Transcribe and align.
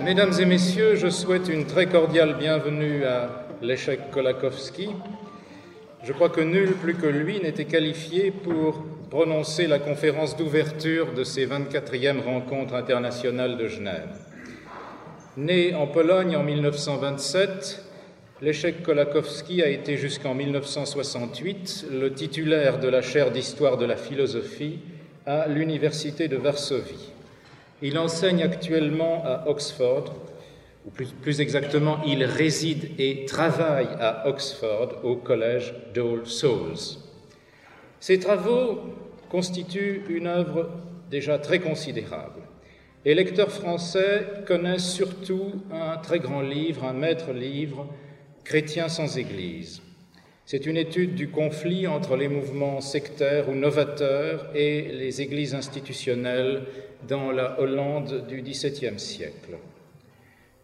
Mesdames 0.00 0.32
et 0.40 0.44
messieurs, 0.46 0.94
je 0.94 1.08
souhaite 1.08 1.48
une 1.48 1.66
très 1.66 1.86
cordiale 1.86 2.36
bienvenue 2.38 3.04
à 3.04 3.46
l'échec 3.60 4.10
Kolakowski. 4.10 4.90
Je 6.04 6.12
crois 6.12 6.28
que 6.28 6.40
nul 6.40 6.72
plus 6.74 6.94
que 6.94 7.06
lui 7.06 7.40
n'était 7.40 7.64
qualifié 7.64 8.30
pour 8.30 8.84
prononcer 9.10 9.66
la 9.66 9.78
conférence 9.78 10.36
d'ouverture 10.36 11.12
de 11.14 11.24
ces 11.24 11.46
24e 11.46 12.20
rencontres 12.20 12.74
internationales 12.74 13.56
de 13.56 13.66
Genève. 13.66 14.08
Né 15.36 15.74
en 15.74 15.88
Pologne 15.88 16.36
en 16.36 16.44
1927, 16.44 17.84
l'échec 18.40 18.82
Kolakowski 18.82 19.62
a 19.62 19.68
été 19.68 19.96
jusqu'en 19.96 20.34
1968 20.34 21.86
le 21.90 22.12
titulaire 22.14 22.78
de 22.78 22.88
la 22.88 23.02
chaire 23.02 23.32
d'histoire 23.32 23.76
de 23.76 23.84
la 23.84 23.96
philosophie 23.96 24.78
à 25.26 25.48
l'Université 25.48 26.28
de 26.28 26.36
Varsovie. 26.36 27.12
Il 27.80 27.98
enseigne 27.98 28.42
actuellement 28.42 29.22
à 29.24 29.44
Oxford, 29.46 30.14
ou 30.86 30.90
plus, 30.90 31.40
exactement, 31.40 31.98
il 32.06 32.24
réside 32.24 32.90
et 32.98 33.24
travaille 33.26 33.88
à 34.00 34.26
Oxford 34.26 35.04
au 35.04 35.16
collège 35.16 35.74
d'All 35.94 36.26
Souls. 36.26 36.98
Ses 38.00 38.18
travaux 38.18 38.80
constituent 39.28 40.02
une 40.08 40.26
œuvre 40.26 40.70
déjà 41.10 41.38
très 41.38 41.58
considérable. 41.58 42.42
Les 43.04 43.14
lecteurs 43.14 43.50
français 43.50 44.26
connaissent 44.46 44.92
surtout 44.92 45.52
un 45.72 45.98
très 45.98 46.18
grand 46.18 46.42
livre, 46.42 46.84
un 46.84 46.92
maître 46.92 47.32
livre, 47.32 47.86
Chrétien 48.44 48.88
sans 48.88 49.18
Église. 49.18 49.82
C'est 50.50 50.64
une 50.64 50.78
étude 50.78 51.14
du 51.14 51.28
conflit 51.28 51.86
entre 51.86 52.16
les 52.16 52.28
mouvements 52.28 52.80
sectaires 52.80 53.50
ou 53.50 53.54
novateurs 53.54 54.46
et 54.54 54.80
les 54.80 55.20
églises 55.20 55.54
institutionnelles 55.54 56.62
dans 57.06 57.32
la 57.32 57.60
Hollande 57.60 58.26
du 58.26 58.40
XVIIe 58.40 58.98
siècle. 58.98 59.58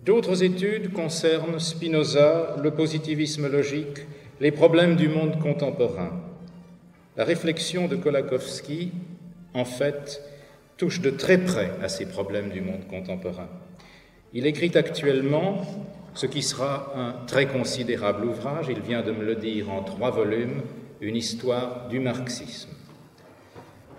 D'autres 0.03 0.43
études 0.43 0.95
concernent 0.95 1.61
Spinoza, 1.61 2.57
le 2.63 2.71
positivisme 2.71 3.47
logique, 3.47 4.07
les 4.41 4.53
problèmes 4.53 4.97
du 4.97 5.09
monde 5.09 5.39
contemporain. 5.39 6.19
La 7.19 7.25
réflexion 7.25 7.87
de 7.87 7.97
Kolakowski, 7.97 8.91
en 9.53 9.67
fait, 9.67 10.23
touche 10.79 11.03
de 11.03 11.11
très 11.11 11.37
près 11.37 11.73
à 11.83 11.91
ces 11.91 12.07
problèmes 12.07 12.49
du 12.49 12.63
monde 12.63 12.87
contemporain. 12.89 13.51
Il 14.33 14.47
écrit 14.47 14.73
actuellement 14.77 15.61
ce 16.15 16.27
qui 16.27 16.43
sera 16.43 16.93
un 16.97 17.27
très 17.27 17.47
considérable 17.47 18.25
ouvrage, 18.25 18.67
il 18.71 18.81
vient 18.81 19.03
de 19.03 19.13
me 19.13 19.25
le 19.25 19.35
dire 19.35 19.71
en 19.71 19.83
trois 19.83 20.11
volumes, 20.11 20.63
une 21.01 21.17
histoire 21.17 21.89
du 21.89 21.99
marxisme. 21.99 22.71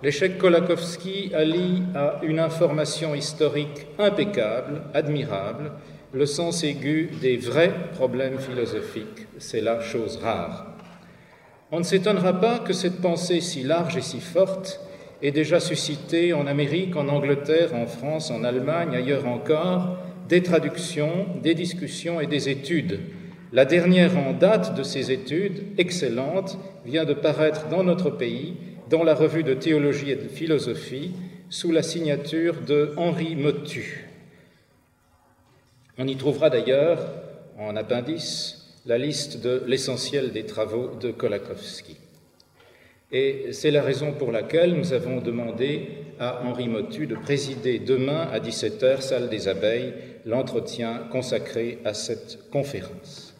L'échec 0.01 0.37
Kolakowski 0.37 1.31
allie 1.33 1.83
à 1.93 2.19
une 2.23 2.39
information 2.39 3.15
historique 3.15 3.87
impeccable, 3.99 4.83
admirable, 4.93 5.71
le 6.13 6.25
sens 6.25 6.63
aigu 6.63 7.09
des 7.21 7.37
vrais 7.37 7.73
problèmes 7.93 8.39
philosophiques. 8.39 9.27
C'est 9.37 9.61
la 9.61 9.81
chose 9.81 10.17
rare. 10.17 10.67
On 11.71 11.79
ne 11.79 11.83
s'étonnera 11.83 12.39
pas 12.39 12.59
que 12.59 12.71
cette 12.71 13.01
pensée 13.01 13.41
si 13.41 13.63
large 13.63 13.97
et 13.97 14.01
si 14.01 14.21
forte 14.21 14.79
ait 15.21 15.31
déjà 15.31 15.59
suscité 15.59 16.33
en 16.33 16.47
Amérique, 16.47 16.95
en 16.95 17.09
Angleterre, 17.09 17.73
en 17.73 17.87
France, 17.87 18.31
en 18.31 18.43
Allemagne, 18.43 18.95
ailleurs 18.95 19.27
encore, 19.27 19.97
des 20.27 20.41
traductions, 20.43 21.27
des 21.41 21.53
discussions 21.53 22.19
et 22.19 22.27
des 22.27 22.49
études. 22.49 22.99
La 23.53 23.65
dernière 23.65 24.17
en 24.17 24.33
date 24.33 24.75
de 24.75 24.83
ces 24.83 25.11
études, 25.11 25.63
excellente, 25.77 26.57
vient 26.85 27.05
de 27.05 27.13
paraître 27.13 27.67
dans 27.69 27.83
notre 27.83 28.09
pays, 28.09 28.55
dans 28.89 29.03
la 29.03 29.15
revue 29.15 29.43
de 29.43 29.53
théologie 29.53 30.11
et 30.11 30.15
de 30.15 30.27
philosophie, 30.27 31.11
sous 31.49 31.71
la 31.71 31.83
signature 31.83 32.61
de 32.61 32.93
Henri 32.97 33.35
Motu. 33.35 34.09
On 35.97 36.07
y 36.07 36.15
trouvera 36.17 36.49
d'ailleurs, 36.49 36.99
en 37.57 37.75
appendice, 37.75 38.81
la 38.85 38.97
liste 38.97 39.41
de 39.41 39.63
l'essentiel 39.65 40.31
des 40.31 40.45
travaux 40.45 40.91
de 40.99 41.11
Kolakowski. 41.11 41.97
Et 43.11 43.47
c'est 43.51 43.71
la 43.71 43.81
raison 43.81 44.11
pour 44.11 44.31
laquelle 44.31 44.73
nous 44.73 44.91
avons 44.91 45.21
demandé 45.21 45.87
à 46.19 46.41
Henri 46.43 46.67
Motu 46.67 47.07
de 47.07 47.15
présider 47.15 47.79
demain 47.79 48.27
à 48.31 48.39
17h, 48.39 49.01
salle 49.01 49.29
des 49.29 49.47
abeilles, 49.47 49.93
l'entretien 50.25 51.07
consacré 51.11 51.79
à 51.85 51.93
cette 51.93 52.49
conférence. 52.49 53.33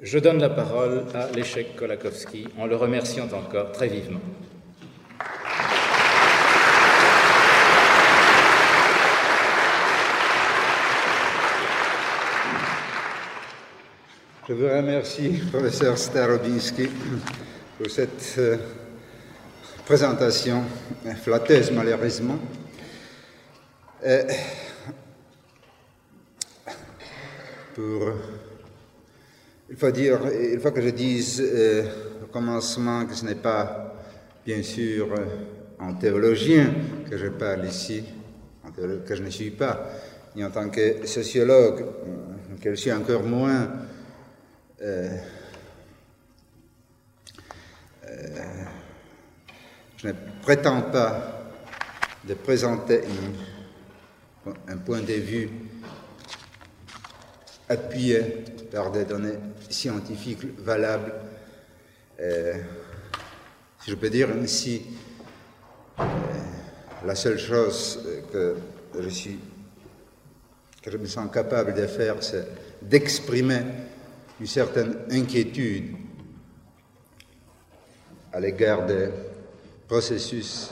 Je 0.00 0.18
donne 0.18 0.38
la 0.38 0.50
parole 0.50 1.04
à 1.14 1.30
l'échec 1.34 1.76
Kolakowski 1.76 2.46
en 2.58 2.66
le 2.66 2.76
remerciant 2.76 3.28
encore 3.32 3.72
très 3.72 3.88
vivement. 3.88 4.20
Je 14.46 14.52
vous 14.52 14.68
remercie, 14.68 15.40
professeur 15.50 15.96
Starobinski, 15.96 16.90
pour 17.78 17.90
cette 17.90 18.34
euh, 18.36 18.58
présentation 19.86 20.62
flatteuse, 21.22 21.70
malheureusement. 21.70 22.38
Euh, 24.04 24.22
il 29.70 29.76
faut 29.76 29.90
dire, 29.90 30.20
il 30.52 30.60
faut 30.60 30.70
que 30.70 30.80
je 30.80 30.90
dise 30.90 31.42
euh, 31.42 31.84
au 32.24 32.26
commencement 32.26 33.06
que 33.06 33.14
ce 33.14 33.24
n'est 33.24 33.34
pas, 33.34 33.94
bien 34.44 34.62
sûr, 34.62 35.12
euh, 35.12 35.24
en 35.80 35.94
théologien 35.94 36.72
que 37.08 37.16
je 37.16 37.28
parle 37.28 37.66
ici, 37.66 38.04
que 38.76 39.14
je 39.14 39.22
ne 39.22 39.30
suis 39.30 39.50
pas, 39.50 39.88
ni 40.36 40.44
en 40.44 40.50
tant 40.50 40.68
que 40.68 41.06
sociologue, 41.06 41.80
euh, 41.80 42.56
que 42.60 42.70
je 42.70 42.76
suis 42.76 42.92
encore 42.92 43.22
moins. 43.22 43.68
Je 49.96 50.08
ne 50.08 50.12
prétends 50.42 50.82
pas 50.82 51.50
de 52.26 52.34
présenter 52.34 53.00
un 54.68 54.76
point 54.76 55.00
de 55.00 55.14
vue 55.14 55.48
appuyé 57.74 58.20
par 58.70 58.90
des 58.90 59.04
données 59.04 59.38
scientifiques 59.68 60.58
valables. 60.58 61.12
Euh, 62.20 62.54
si 63.82 63.90
je 63.90 63.96
peux 63.96 64.10
dire 64.10 64.28
ainsi, 64.30 64.82
euh, 65.98 66.04
la 67.04 67.14
seule 67.14 67.38
chose 67.38 68.00
que 68.32 68.56
je 68.98 69.08
suis, 69.08 69.38
que 70.82 70.90
je 70.90 70.96
me 70.96 71.06
sens 71.06 71.30
capable 71.32 71.74
de 71.74 71.86
faire, 71.86 72.22
c'est 72.22 72.46
d'exprimer 72.80 73.62
une 74.40 74.46
certaine 74.46 74.96
inquiétude 75.10 75.96
à 78.32 78.40
l'égard 78.40 78.86
des 78.86 79.08
processus 79.86 80.70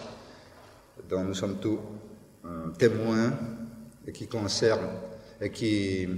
dont 1.09 1.25
nous 1.25 1.35
sommes 1.35 1.59
tous 1.59 1.79
euh, 2.45 2.69
témoins 2.79 3.33
et 4.07 4.13
qui 4.13 4.27
concernent 4.27 4.91
et 5.41 5.51
qui 5.51 6.09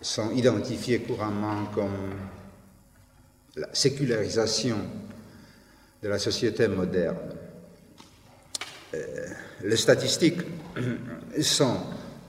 sont 0.00 0.30
identifiés 0.30 1.00
couramment 1.00 1.66
comme 1.74 2.10
la 3.56 3.68
sécularisation 3.72 4.76
de 6.02 6.08
la 6.08 6.18
société 6.18 6.68
moderne. 6.68 7.16
Euh, 8.94 9.26
les 9.64 9.76
statistiques 9.76 10.40
sont 11.42 11.76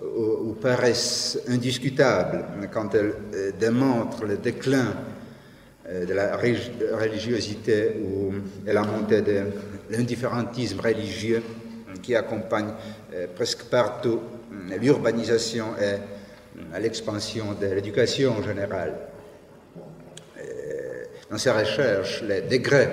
ou, 0.02 0.50
ou, 0.50 0.54
paraissent 0.54 1.40
indiscutables 1.48 2.70
quand 2.72 2.94
elles 2.96 3.14
euh, 3.34 3.52
démontrent 3.60 4.26
le 4.26 4.38
déclin 4.38 4.94
euh, 5.88 6.06
de 6.06 6.14
la 6.14 6.38
religiosité 6.38 7.96
ou 8.02 8.34
et 8.68 8.74
la 8.74 8.84
montée 8.84 9.22
de 9.22 9.44
l'indifférentisme 9.90 10.80
religieux 10.80 11.44
qui 12.02 12.16
accompagne 12.16 12.74
euh, 13.14 13.28
presque 13.36 13.64
partout 13.66 14.20
l'urbanisation 14.80 15.68
et 15.82 15.98
à 16.74 16.80
l'expansion 16.80 17.54
de 17.60 17.68
l'éducation 17.68 18.38
en 18.38 18.44
général. 18.44 18.94
Dans 21.30 21.38
ces 21.38 21.52
recherches, 21.52 22.24
le 22.24 22.42
degré 22.42 22.90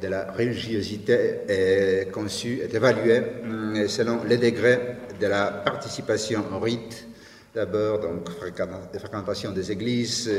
de 0.00 0.08
la 0.08 0.30
religiosité 0.32 1.40
est 1.48 2.10
conçu, 2.12 2.60
est 2.62 2.72
évalué 2.72 3.22
selon 3.88 4.22
le 4.22 4.36
degré 4.36 4.78
de 5.20 5.26
la 5.26 5.46
participation 5.46 6.44
au 6.54 6.60
rite, 6.60 7.06
d'abord 7.54 8.00
donc 8.00 8.28
fréquentation 8.30 9.50
des 9.52 9.72
églises, 9.72 10.30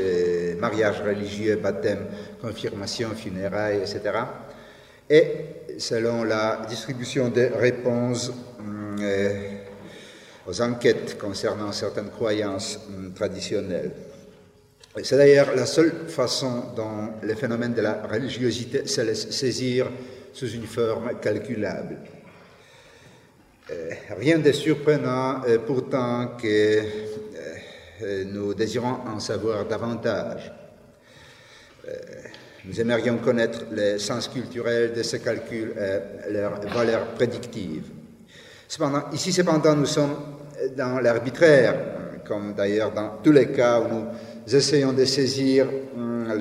mariage 0.58 1.02
religieux, 1.02 1.56
baptême, 1.56 2.06
confirmation, 2.40 3.10
funérailles, 3.10 3.78
etc. 3.78 4.00
Et 5.08 5.32
selon 5.78 6.24
la 6.24 6.64
distribution 6.68 7.28
des 7.28 7.48
réponses 7.48 8.32
aux 10.46 10.60
enquêtes 10.60 11.18
concernant 11.18 11.72
certaines 11.72 12.10
croyances 12.10 12.78
traditionnelles. 13.14 13.92
C'est 15.02 15.16
d'ailleurs 15.16 15.54
la 15.54 15.66
seule 15.66 16.08
façon 16.08 16.72
dont 16.74 17.10
le 17.22 17.34
phénomène 17.34 17.74
de 17.74 17.82
la 17.82 18.06
religiosité 18.06 18.86
se 18.86 19.02
laisse 19.02 19.30
saisir 19.30 19.90
sous 20.32 20.48
une 20.50 20.66
forme 20.66 21.18
calculable. 21.20 21.98
rien 24.16 24.38
de 24.38 24.52
surprenant 24.52 25.42
pourtant 25.66 26.36
que 26.40 26.82
nous 28.24 28.54
désirons 28.54 28.98
en 29.06 29.20
savoir 29.20 29.66
davantage. 29.66 30.52
Nous 32.64 32.80
aimerions 32.80 33.18
connaître 33.18 33.64
le 33.70 33.98
sens 33.98 34.28
culturel 34.28 34.92
de 34.92 35.02
ces 35.02 35.20
calculs 35.20 35.74
et 35.78 36.32
leur 36.32 36.60
valeur 36.60 37.06
prédictive. 37.14 37.84
Cependant, 38.66 39.04
ici, 39.12 39.32
cependant, 39.32 39.76
nous 39.76 39.86
sommes 39.86 40.16
dans 40.76 40.98
l'arbitraire, 41.00 41.74
comme 42.26 42.54
d'ailleurs 42.54 42.92
dans 42.92 43.18
tous 43.22 43.32
les 43.32 43.48
cas 43.52 43.80
où 43.80 44.06
nous 44.46 44.54
essayons 44.56 44.92
de 44.92 45.04
saisir 45.04 45.68
hum, 45.96 46.32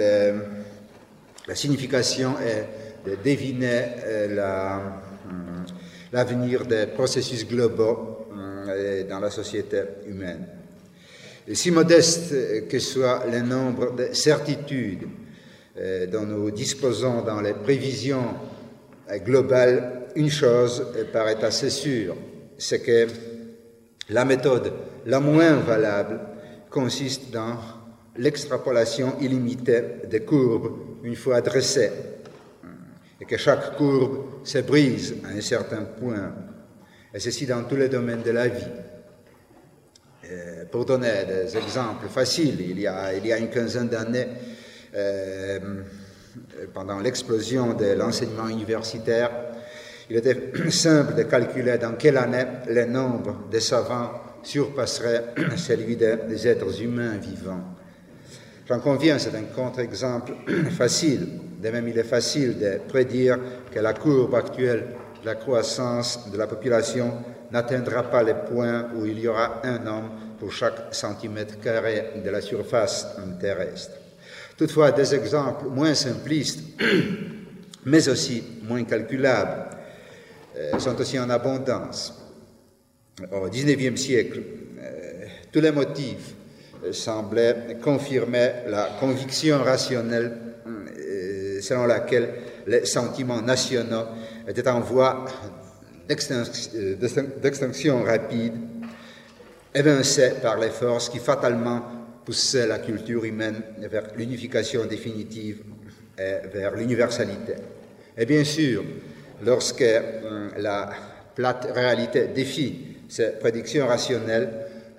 la 1.47 1.55
signification 1.55 2.35
et 2.39 3.09
de 3.09 3.15
deviner 3.23 3.83
euh, 4.05 4.71
hum, 5.29 5.65
l'avenir 6.11 6.65
des 6.65 6.87
processus 6.87 7.47
globaux 7.47 8.27
hum, 8.31 8.67
dans 9.09 9.19
la 9.19 9.29
société 9.29 9.81
humaine. 10.07 10.47
Si 11.53 11.69
modeste 11.69 12.67
que 12.67 12.79
soit 12.79 13.23
le 13.31 13.41
nombre 13.41 13.95
de 13.95 14.13
certitudes 14.13 15.07
euh, 15.77 16.07
dont 16.07 16.25
nous 16.25 16.49
disposons 16.49 17.21
dans 17.21 17.41
les 17.41 17.53
prévisions 17.53 18.33
euh, 19.11 19.17
globales, 19.19 20.01
une 20.15 20.31
chose 20.31 20.87
paraît 21.11 21.43
assez 21.43 21.69
sûre, 21.69 22.15
c'est 22.57 22.79
que 22.79 23.07
la 24.09 24.25
méthode 24.25 24.71
la 25.05 25.19
moins 25.19 25.55
valable 25.55 26.19
consiste 26.69 27.31
dans 27.31 27.57
l'extrapolation 28.17 29.19
illimitée 29.19 29.83
des 30.09 30.21
courbes 30.21 30.71
une 31.03 31.15
fois 31.15 31.41
dressées, 31.41 31.91
et 33.19 33.25
que 33.25 33.37
chaque 33.37 33.77
courbe 33.77 34.43
se 34.43 34.59
brise 34.59 35.15
à 35.23 35.29
un 35.29 35.41
certain 35.41 35.83
point, 35.83 36.33
et 37.13 37.19
ceci 37.19 37.45
dans 37.45 37.63
tous 37.63 37.75
les 37.75 37.89
domaines 37.89 38.23
de 38.23 38.31
la 38.31 38.47
vie. 38.47 38.67
Pour 40.71 40.85
donner 40.85 41.23
des 41.27 41.55
exemples 41.55 42.07
faciles, 42.07 42.59
il 42.61 42.79
y 42.79 42.87
a, 42.87 43.13
il 43.13 43.25
y 43.25 43.31
a 43.31 43.37
une 43.37 43.49
quinzaine 43.49 43.87
d'années, 43.87 44.27
euh, 44.95 45.59
pendant 46.73 46.99
l'explosion 46.99 47.73
de 47.73 47.93
l'enseignement 47.93 48.47
universitaire, 48.47 49.31
il 50.09 50.17
était 50.17 50.51
simple 50.69 51.15
de 51.15 51.23
calculer 51.23 51.77
dans 51.77 51.93
quelle 51.93 52.17
année 52.17 52.45
le 52.69 52.85
nombre 52.85 53.47
de 53.51 53.59
savants 53.59 54.11
surpasserait 54.43 55.33
celui 55.57 55.95
des 55.95 56.47
êtres 56.47 56.81
humains 56.81 57.17
vivants. 57.17 57.75
J'en 58.67 58.79
conviens, 58.79 59.19
c'est 59.19 59.35
un 59.35 59.43
contre-exemple 59.55 60.33
facile. 60.77 61.27
De 61.61 61.69
même, 61.69 61.87
il 61.87 61.97
est 61.97 62.03
facile 62.03 62.57
de 62.57 62.79
prédire 62.87 63.39
que 63.71 63.79
la 63.79 63.93
courbe 63.93 64.35
actuelle 64.35 64.87
de 65.21 65.25
la 65.25 65.35
croissance 65.35 66.29
de 66.31 66.37
la 66.37 66.47
population 66.47 67.13
n'atteindra 67.51 68.03
pas 68.03 68.23
le 68.23 68.35
point 68.47 68.87
où 68.95 69.05
il 69.05 69.19
y 69.19 69.27
aura 69.27 69.61
un 69.63 69.85
homme 69.87 70.09
pour 70.39 70.51
chaque 70.51 70.93
centimètre 70.93 71.59
carré 71.59 72.11
de 72.23 72.29
la 72.29 72.41
surface 72.41 73.07
terrestre. 73.39 73.93
Toutefois, 74.57 74.91
des 74.91 75.13
exemples 75.13 75.65
moins 75.65 75.93
simplistes, 75.93 76.63
mais 77.85 78.07
aussi 78.09 78.43
moins 78.63 78.83
calculables, 78.83 79.69
sont 80.79 80.99
aussi 80.99 81.19
en 81.19 81.29
abondance. 81.29 82.13
Au 83.31 83.47
XIXe 83.47 83.99
siècle, 83.99 84.41
euh, 84.79 85.25
tous 85.51 85.61
les 85.61 85.71
motifs 85.71 86.33
euh, 86.83 86.91
semblaient 86.91 87.77
confirmer 87.81 88.51
la 88.67 88.89
conviction 88.99 89.63
rationnelle 89.63 90.41
selon 91.61 91.85
laquelle 91.85 92.29
les 92.67 92.85
sentiments 92.85 93.41
nationaux 93.41 94.05
étaient 94.47 94.67
en 94.67 94.81
voie 94.81 95.25
d'extinction 96.07 98.03
rapide, 98.03 98.53
évincés 99.73 100.33
par 100.41 100.59
les 100.59 100.69
forces 100.69 101.09
qui 101.09 101.19
fatalement 101.19 101.81
poussaient 102.23 102.67
la 102.67 102.79
culture 102.79 103.23
humaine 103.23 103.61
vers 103.79 104.07
l'unification 104.15 104.85
définitive 104.85 105.63
et 106.17 106.47
vers 106.53 106.75
l'universalité. 106.75 107.53
Et 108.17 108.25
bien 108.25 108.43
sûr, 108.43 108.83
lorsque 109.45 109.81
hum, 109.83 110.49
la 110.57 110.89
plate 111.35 111.69
réalité 111.73 112.27
défie 112.27 112.97
ces 113.07 113.31
prédictions 113.39 113.87
rationnelles, 113.87 114.49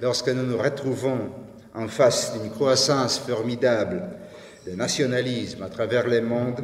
lorsque 0.00 0.28
nous 0.28 0.44
nous 0.44 0.58
retrouvons 0.58 1.30
en 1.74 1.88
face 1.88 2.32
d'une 2.34 2.50
croissance 2.50 3.18
formidable 3.18 4.02
de 4.66 4.72
nationalisme 4.72 5.62
à 5.62 5.68
travers 5.68 6.06
le 6.06 6.20
monde, 6.22 6.60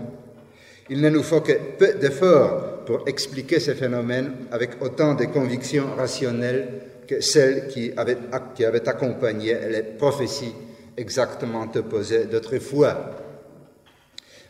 il 0.90 1.00
ne 1.00 1.11
nous 1.11 1.23
faut 1.23 1.40
que 1.40 1.52
peu 1.79 1.94
d'efforts 1.94 2.84
pour 2.84 3.05
expliquer 3.06 3.61
ces 3.61 3.75
phénomènes 3.75 4.32
avec 4.50 4.82
autant 4.82 5.14
de 5.14 5.25
convictions 5.26 5.94
rationnelles 5.96 6.69
que 7.06 7.20
celles 7.20 7.69
qui 7.69 7.93
avaient, 7.96 8.19
qui 8.55 8.64
avaient 8.64 8.88
accompagné 8.88 9.56
les 9.70 9.82
prophéties 9.82 10.55
exactement 10.96 11.67
opposées 11.75 12.25
d'autrefois. 12.25 13.21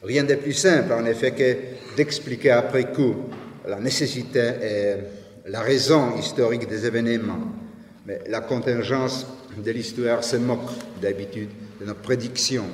Rien 0.02 0.24
de 0.24 0.34
plus 0.34 0.54
simple, 0.54 0.92
en 0.92 1.04
effet, 1.06 1.30
que 1.30 1.96
d'expliquer 1.96 2.50
après 2.50 2.92
coup 2.92 3.14
la 3.68 3.78
nécessité 3.78 4.40
et 4.62 4.94
la 5.48 5.60
raison 5.60 6.16
historique 6.18 6.68
des 6.68 6.84
événements. 6.86 7.52
Mais 8.06 8.20
la 8.28 8.40
contingence 8.40 9.26
de 9.56 9.70
l'histoire 9.70 10.24
se 10.24 10.36
moque 10.36 10.70
d'habitude 11.00 11.50
de 11.80 11.86
nos 11.86 11.94
prédictions. 11.94 12.66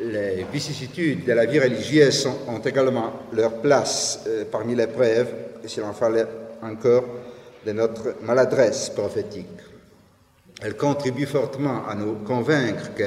Les 0.00 0.46
vicissitudes 0.52 1.24
de 1.24 1.32
la 1.32 1.46
vie 1.46 1.58
religieuse 1.58 2.28
ont 2.46 2.60
également 2.60 3.12
leur 3.32 3.60
place 3.60 4.24
euh, 4.26 4.44
parmi 4.50 4.74
les 4.74 4.86
preuves, 4.86 5.28
s'il 5.66 5.82
en 5.82 5.92
fallait 5.92 6.26
encore, 6.62 7.04
de 7.66 7.72
notre 7.72 8.16
maladresse 8.22 8.90
prophétique. 8.90 9.46
Elles 10.62 10.76
contribuent 10.76 11.26
fortement 11.26 11.86
à 11.86 11.94
nous 11.94 12.14
convaincre 12.24 12.94
que 12.94 13.04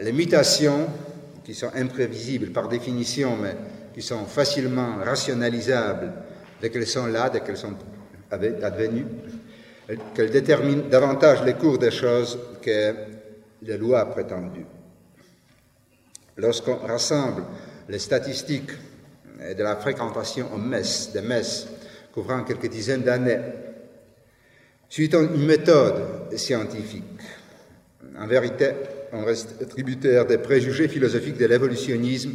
les 0.00 0.12
mutations, 0.12 0.86
qui 1.44 1.54
sont 1.54 1.70
imprévisibles 1.74 2.50
par 2.52 2.68
définition, 2.68 3.36
mais 3.36 3.56
qui 3.94 4.02
sont 4.02 4.24
facilement 4.26 4.96
rationalisables 5.02 6.12
dès 6.60 6.70
qu'elles 6.70 6.86
sont 6.86 7.06
là, 7.06 7.30
dès 7.30 7.40
qu'elles 7.40 7.56
sont 7.56 7.74
advenues, 8.30 9.06
qu'elles 10.14 10.30
déterminent 10.30 10.88
davantage 10.88 11.42
les 11.44 11.54
cours 11.54 11.78
des 11.78 11.90
choses 11.90 12.38
que 12.62 12.94
les 13.62 13.78
lois 13.78 14.04
prétendues. 14.10 14.66
Lorsqu'on 16.36 16.76
rassemble 16.76 17.42
les 17.88 17.98
statistiques 17.98 18.70
de 19.40 19.62
la 19.62 19.76
fréquentation 19.76 20.52
aux 20.54 20.58
messes, 20.58 21.10
des 21.12 21.22
messes 21.22 21.66
couvrant 22.12 22.44
quelques 22.44 22.68
dizaines 22.68 23.02
d'années, 23.02 23.40
suivant 24.88 25.22
une 25.22 25.46
méthode 25.46 26.36
scientifique, 26.36 27.04
en 28.18 28.26
vérité, 28.26 28.72
on 29.12 29.24
reste 29.24 29.68
tributaire 29.68 30.26
des 30.26 30.38
préjugés 30.38 30.88
philosophiques 30.88 31.38
de 31.38 31.46
l'évolutionnisme 31.46 32.32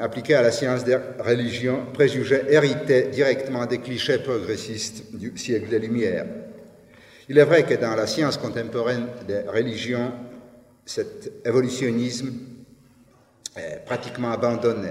appliqué 0.00 0.34
à 0.34 0.42
la 0.42 0.50
science 0.50 0.84
des 0.84 0.98
religions, 1.20 1.86
préjugés 1.92 2.42
hérités 2.48 3.04
directement 3.04 3.66
des 3.66 3.78
clichés 3.78 4.18
progressistes 4.18 5.14
du 5.14 5.36
siècle 5.36 5.68
des 5.68 5.78
Lumières. 5.78 6.26
Il 7.28 7.38
est 7.38 7.44
vrai 7.44 7.64
que 7.64 7.74
dans 7.74 7.94
la 7.94 8.06
science 8.06 8.38
contemporaine 8.38 9.06
des 9.26 9.40
religions, 9.40 10.12
cet 10.84 11.30
évolutionnisme 11.44 12.32
est 13.56 13.84
pratiquement 13.84 14.32
abandonné. 14.32 14.90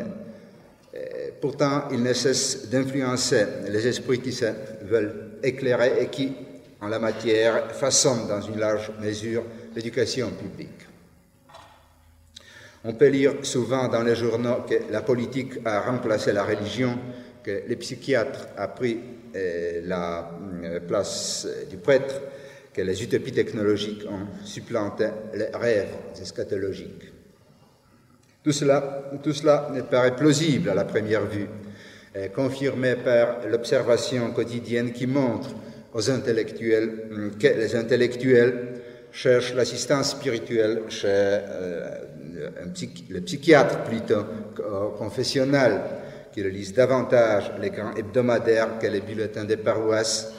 pourtant, 1.42 1.88
il 1.92 2.02
ne 2.02 2.14
cesse 2.14 2.70
d'influencer 2.70 3.46
les 3.70 3.88
esprits 3.88 4.20
qui 4.20 4.32
se 4.32 4.46
veulent 4.84 5.32
éclairer 5.44 6.02
et 6.02 6.08
qui, 6.08 6.34
en 6.82 6.88
la 6.88 7.00
matière, 7.00 7.72
façonnent 7.72 8.28
dans 8.28 8.42
une 8.42 8.60
large 8.60 8.92
mesure 9.02 9.44
l'éducation 9.76 10.32
publique. 10.32 10.88
On 12.84 12.94
peut 12.94 13.08
lire 13.08 13.34
souvent 13.44 13.88
dans 13.88 14.04
les 14.04 14.16
journaux 14.16 14.64
que 14.70 14.92
la 14.92 15.02
politique 15.02 15.54
a 15.66 15.82
remplacé 15.82 16.32
la 16.32 16.44
religion, 16.44 16.98
que 17.44 17.64
les 17.68 17.76
psychiatres 17.76 18.48
a 18.56 18.68
pris 18.68 19.00
euh, 19.36 19.82
la 19.84 20.32
euh, 20.64 20.80
place 20.80 21.48
du 21.70 21.78
prêtre, 21.78 22.22
que 22.74 22.82
les 22.82 23.04
utopies 23.04 23.32
technologiques 23.32 24.06
ont 24.08 24.46
supplanté 24.46 25.08
les 25.34 25.48
rêves 25.54 25.96
eschatologiques. 26.22 27.12
Tout 28.44 28.52
cela, 28.52 29.12
tout 29.22 29.34
cela 29.34 29.70
paraît 29.90 30.16
plausible 30.16 30.70
à 30.70 30.76
la 30.76 30.86
première 30.86 31.26
vue, 31.26 31.48
confirmé 32.34 32.96
par 32.96 33.48
l'observation 33.48 34.32
quotidienne 34.32 34.94
qui 34.94 35.06
montre 35.08 35.50
aux 35.94 36.10
intellectuels 36.10 37.32
que 37.40 37.48
les 37.48 37.76
intellectuels 37.76 38.77
cherchent 39.18 39.56
l'assistance 39.56 40.12
spirituelle 40.12 40.84
chez 40.90 41.08
euh, 41.08 41.90
le 43.10 43.20
psychiatre 43.22 43.80
plutôt 43.84 44.24
confessionnel, 45.00 45.82
qui 46.32 46.44
le 46.44 46.50
lisent 46.50 46.74
davantage 46.74 47.52
les 47.60 47.72
grands 47.72 47.96
hebdomadaires 47.96 48.78
que 48.78 48.86
les 48.86 49.02
bulletins 49.02 49.44
des 49.44 49.58
paroisses, 49.58 50.32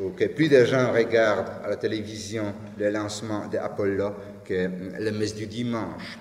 ou 0.00 0.10
que 0.10 0.26
plus 0.26 0.48
de 0.48 0.64
gens 0.64 0.92
regardent 0.92 1.50
à 1.64 1.70
la 1.70 1.76
télévision 1.76 2.54
le 2.78 2.90
lancement 2.90 3.48
d'Apollo 3.48 4.12
que 4.44 4.68
les 5.00 5.10
messes 5.10 5.34
du 5.34 5.46
dimanche. 5.46 6.16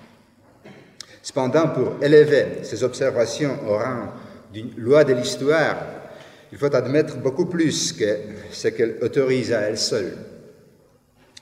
Cependant, 1.21 1.67
pour 1.67 2.03
élever 2.03 2.63
ces 2.63 2.83
observations 2.83 3.59
au 3.67 3.77
rang 3.77 4.11
d'une 4.51 4.71
loi 4.75 5.03
de 5.03 5.13
l'histoire, 5.13 5.77
il 6.51 6.57
faut 6.57 6.75
admettre 6.75 7.17
beaucoup 7.17 7.45
plus 7.45 7.93
que 7.93 8.17
ce 8.51 8.69
qu'elle 8.69 8.97
autorise 9.03 9.53
à 9.53 9.61
elle 9.61 9.77
seule. 9.77 10.30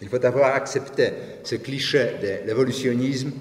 Il 0.02 0.08
faut 0.08 0.24
avoir 0.26 0.56
accepté 0.56 1.10
ce 1.44 1.56
cliché 1.56 2.12
de 2.22 2.48
l'évolutionnisme 2.48 3.32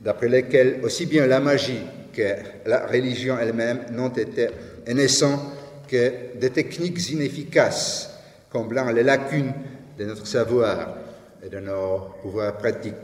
d'après 0.00 0.28
lequel 0.28 0.80
aussi 0.84 1.06
bien 1.06 1.26
la 1.26 1.40
magie 1.40 1.82
que 2.12 2.34
la 2.66 2.86
religion 2.86 3.36
elle-même 3.38 3.86
n'ont 3.92 4.10
été 4.10 4.48
naissant 4.86 5.52
que 5.88 6.36
des 6.38 6.50
techniques 6.50 7.10
inefficaces 7.10 8.10
comblant 8.50 8.90
les 8.92 9.02
lacunes 9.02 9.52
de 9.98 10.04
notre 10.04 10.26
savoir 10.26 10.96
et 11.44 11.48
de 11.48 11.58
nos 11.58 12.10
pouvoirs 12.22 12.56
pratiques. 12.56 12.94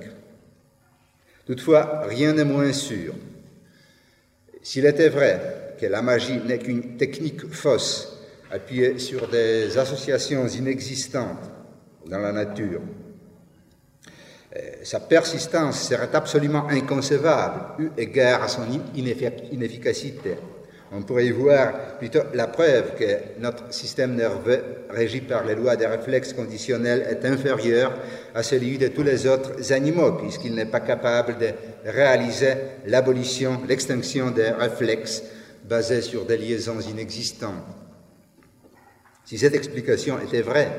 Toutefois, 1.47 2.03
rien 2.07 2.33
n'est 2.33 2.45
moins 2.45 2.73
sûr. 2.73 3.15
S'il 4.63 4.87
était 4.87 5.09
vrai 5.09 5.75
que 5.81 5.87
la 5.87 6.03
magie 6.03 6.41
n'est 6.47 6.59
qu'une 6.59 6.97
technique 6.97 7.53
fausse 7.53 8.21
appuyée 8.51 8.99
sur 8.99 9.27
des 9.29 9.77
associations 9.77 10.47
inexistantes 10.47 11.51
dans 12.07 12.19
la 12.19 12.33
nature, 12.33 12.81
euh, 14.55 14.61
sa 14.83 15.01
persistance 15.01 15.89
serait 15.89 16.15
absolument 16.15 16.69
inconcevable 16.69 17.61
eu 17.79 17.91
égard 17.97 18.43
à 18.43 18.49
son 18.49 18.63
inefficacité. 18.95 20.37
On 20.95 21.03
pourrait 21.03 21.25
y 21.25 21.31
voir 21.31 21.97
plutôt 21.99 22.21
la 22.35 22.49
preuve 22.49 22.95
que 22.99 23.41
notre 23.41 23.73
système 23.73 24.15
nerveux, 24.15 24.63
régi 24.91 25.23
par 25.23 25.43
les 25.47 25.55
lois 25.55 25.75
des 25.75 25.87
réflexes 25.87 26.35
conditionnels, 26.35 27.07
est 27.09 27.25
inférieur 27.25 27.95
à 28.35 28.43
celui 28.43 28.77
de 28.77 28.89
tous 28.89 29.03
les 29.03 29.27
autres 29.27 29.73
animaux, 29.73 30.13
puisqu'il 30.13 30.55
n'est 30.55 30.67
pas 30.67 30.81
capable 30.81 31.39
de 31.39 31.49
réaliser 31.87 32.53
l'abolition, 32.85 33.63
l'extinction 33.67 34.33
des 34.33 34.51
réflexes 34.51 35.23
basés 35.65 36.03
sur 36.03 36.27
des 36.27 36.37
liaisons 36.37 36.81
inexistantes. 36.81 37.65
Si 39.25 39.39
cette 39.39 39.55
explication 39.55 40.19
était 40.21 40.43
vraie, 40.43 40.71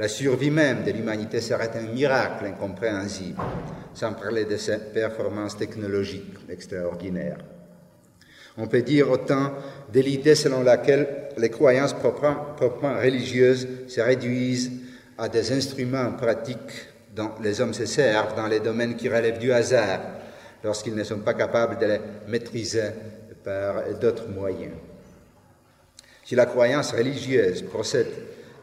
la 0.00 0.08
survie 0.08 0.50
même 0.50 0.82
de 0.82 0.92
l'humanité 0.92 1.42
serait 1.42 1.72
un 1.76 1.92
miracle 1.92 2.46
incompréhensible, 2.46 3.38
sans 3.92 4.14
parler 4.14 4.46
de 4.46 4.56
ses 4.56 4.78
performances 4.78 5.58
technologiques 5.58 6.38
extraordinaires. 6.48 7.36
On 8.56 8.66
peut 8.66 8.80
dire 8.80 9.10
autant 9.10 9.52
de 9.92 10.00
l'idée 10.00 10.34
selon 10.34 10.62
laquelle 10.62 11.28
les 11.36 11.50
croyances 11.50 11.92
proprement, 11.92 12.98
religieuses 12.98 13.68
se 13.88 14.00
réduisent 14.00 14.72
à 15.18 15.28
des 15.28 15.52
instruments 15.52 16.12
pratiques 16.12 16.88
dont 17.14 17.32
les 17.42 17.60
hommes 17.60 17.74
se 17.74 17.84
servent 17.84 18.34
dans 18.34 18.46
les 18.46 18.60
domaines 18.60 18.96
qui 18.96 19.10
relèvent 19.10 19.38
du 19.38 19.52
hasard, 19.52 20.00
lorsqu'ils 20.64 20.94
ne 20.94 21.04
sont 21.04 21.18
pas 21.18 21.34
capables 21.34 21.76
de 21.76 21.84
les 21.84 22.00
maîtriser 22.26 22.88
par 23.44 23.82
d'autres 24.00 24.28
moyens. 24.28 24.72
Si 26.24 26.34
la 26.34 26.46
croyance 26.46 26.92
religieuse 26.92 27.60
procède 27.60 28.08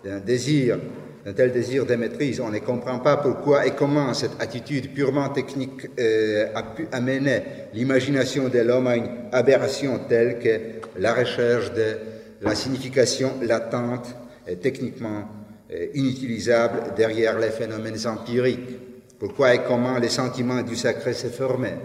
d'un 0.04 0.20
désir 0.20 0.80
un 1.28 1.34
tel 1.34 1.52
désir 1.52 1.86
de 1.86 1.96
maîtrise. 1.96 2.40
On 2.40 2.50
ne 2.50 2.60
comprend 2.60 3.00
pas 3.00 3.18
pourquoi 3.18 3.68
et 3.68 3.72
comment 3.72 4.14
cette 4.14 4.40
attitude 4.42 4.94
purement 4.94 5.28
technique 5.28 5.90
euh, 6.00 6.48
a 6.56 6.64
pu 6.64 6.88
amener 6.94 7.44
l'imagination 7.74 8.48
de 8.48 8.60
l'homme 8.60 8.88
à 8.88 8.96
une 8.96 9.10
aberration 9.34 10.00
telle 10.08 10.40
que 10.40 11.00
la 11.00 11.14
recherche 11.14 11.74
de 11.74 11.98
la 12.42 12.56
signification 12.56 13.34
latente 13.42 14.16
est 14.48 14.62
techniquement 14.62 15.26
euh, 15.70 15.88
inutilisable 15.96 16.96
derrière 16.96 17.38
les 17.38 17.50
phénomènes 17.50 18.08
empiriques. 18.08 18.78
Pourquoi 19.20 19.54
et 19.54 19.64
comment 19.68 19.98
les 19.98 20.10
sentiments 20.10 20.62
du 20.62 20.78
sacré 20.78 21.12
se 21.12 21.28
formaient. 21.28 21.80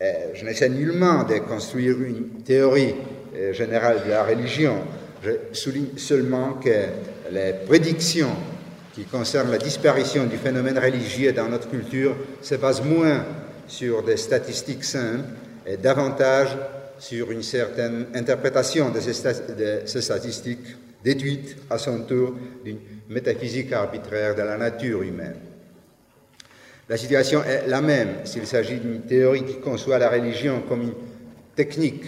Euh, 0.00 0.12
je 0.34 0.44
n'essaie 0.44 0.68
nullement 0.68 1.24
de 1.24 1.38
construire 1.38 2.00
une 2.00 2.42
théorie 2.44 2.94
générale 3.52 4.02
de 4.04 4.10
la 4.10 4.22
religion. 4.24 4.74
Je 5.22 5.30
souligne 5.52 5.96
seulement 5.96 6.54
que 6.54 6.70
les 7.30 7.52
prédictions 7.66 8.34
qui 8.94 9.04
concernent 9.04 9.50
la 9.50 9.58
disparition 9.58 10.24
du 10.24 10.36
phénomène 10.36 10.78
religieux 10.78 11.32
dans 11.32 11.48
notre 11.48 11.70
culture 11.70 12.16
se 12.42 12.56
basent 12.56 12.82
moins 12.82 13.24
sur 13.66 14.02
des 14.02 14.16
statistiques 14.16 14.84
simples 14.84 15.24
et 15.66 15.76
davantage 15.76 16.56
sur 16.98 17.30
une 17.30 17.42
certaine 17.42 18.06
interprétation 18.14 18.90
de 18.90 19.00
ces, 19.00 20.00
statistiques, 20.00 20.76
déduite 21.04 21.56
à 21.70 21.78
son 21.78 22.00
tour 22.00 22.34
d'une 22.64 22.78
métaphysique 23.08 23.72
arbitraire 23.72 24.34
de 24.34 24.42
la 24.42 24.56
nature 24.56 25.02
humaine. 25.02 25.36
La 26.88 26.96
situation 26.96 27.44
est 27.44 27.68
la 27.68 27.80
même 27.82 28.24
s'il 28.24 28.46
s'agit 28.46 28.78
d'une 28.78 29.02
théorie 29.02 29.44
qui 29.44 29.60
conçoit 29.60 29.98
la 29.98 30.08
religion 30.08 30.62
comme 30.68 30.82
une 30.82 30.94
technique 31.54 32.04